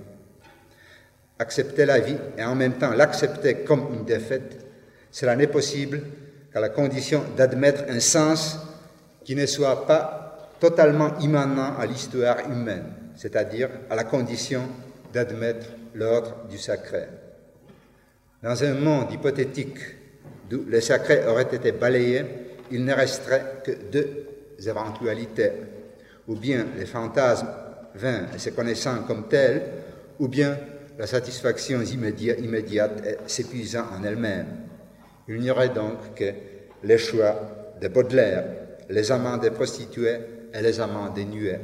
Accepter 1.38 1.86
la 1.86 2.00
vie 2.00 2.18
et 2.38 2.44
en 2.44 2.56
même 2.56 2.74
temps 2.74 2.92
l'accepter 2.92 3.64
comme 3.64 3.94
une 3.94 4.06
défaite, 4.06 4.66
cela 5.12 5.36
n'est 5.36 5.48
possible 5.48 6.02
qu'à 6.52 6.60
la 6.60 6.70
condition 6.70 7.24
d'admettre 7.38 7.84
un 7.90 8.00
sens 8.00 8.60
qui 9.24 9.36
ne 9.36 9.46
soit 9.46 9.86
pas 9.86 10.50
totalement 10.60 11.18
immanent 11.20 11.78
à 11.78 11.86
l'histoire 11.86 12.38
humaine, 12.50 12.86
c'est-à-dire 13.16 13.70
à 13.90 13.96
la 13.96 14.04
condition 14.04 14.64
d'admettre 15.14 15.68
l'ordre 15.96 16.46
du 16.50 16.58
sacré. 16.58 17.04
Dans 18.44 18.64
un 18.64 18.74
monde 18.74 19.12
hypothétique 19.12 19.80
d'où 20.50 20.66
le 20.68 20.82
sacré 20.82 21.26
aurait 21.28 21.48
été 21.54 21.72
balayé, 21.72 22.26
il 22.72 22.84
ne 22.84 22.94
resterait 22.94 23.62
que 23.64 23.72
deux 23.92 24.26
éventualités, 24.66 25.52
ou 26.30 26.36
bien 26.36 26.68
les 26.78 26.86
fantasmes 26.86 27.48
vain 27.96 28.28
et 28.34 28.38
se 28.38 28.52
connaissant 28.52 29.02
comme 29.04 29.28
tel, 29.28 29.64
ou 30.20 30.28
bien 30.28 30.58
la 30.98 31.08
satisfaction 31.08 31.82
immédiate 31.82 33.06
et 33.06 33.18
s'épuisant 33.26 33.86
en 33.98 34.04
elle-même. 34.04 34.46
Il 35.28 35.40
n'y 35.40 35.50
aurait 35.50 35.70
donc 35.70 36.14
que 36.16 36.32
les 36.84 36.98
choix 36.98 37.36
de 37.82 37.88
Baudelaire, 37.88 38.46
les 38.90 39.12
amants 39.12 39.38
des 39.38 39.50
prostituées 39.50 40.20
et 40.54 40.62
les 40.62 40.80
amants 40.80 41.10
des 41.10 41.26
nuées. 41.26 41.60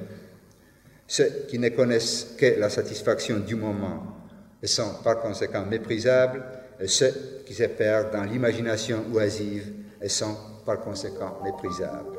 Ceux 1.07 1.45
qui 1.47 1.59
ne 1.59 1.69
connaissent 1.69 2.35
que 2.37 2.59
la 2.59 2.69
satisfaction 2.69 3.39
du 3.39 3.55
moment 3.55 4.03
et 4.63 4.67
sont 4.67 4.95
par 5.03 5.19
conséquent 5.19 5.65
méprisables, 5.65 6.43
et 6.79 6.87
ceux 6.87 7.43
qui 7.45 7.53
se 7.53 7.63
perdent 7.63 8.11
dans 8.11 8.23
l'imagination 8.23 9.05
oisive 9.13 9.71
et 10.01 10.09
sont 10.09 10.35
par 10.65 10.79
conséquent 10.79 11.39
méprisables. 11.43 12.14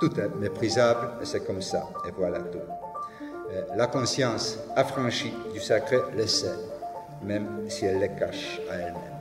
Tout 0.00 0.18
est 0.18 0.28
méprisable 0.36 1.22
et 1.22 1.24
c'est 1.24 1.46
comme 1.46 1.62
ça, 1.62 1.88
et 2.06 2.10
voilà 2.16 2.40
tout. 2.40 2.58
Euh, 3.52 3.62
la 3.76 3.86
conscience 3.86 4.58
affranchie 4.74 5.32
du 5.52 5.60
sacré 5.60 5.98
le 6.16 6.26
sait, 6.26 6.54
même 7.22 7.68
si 7.68 7.86
elle 7.86 8.00
le 8.00 8.08
cache 8.18 8.60
à 8.70 8.74
elle-même. 8.74 9.14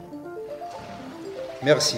Merci. 1.61 1.97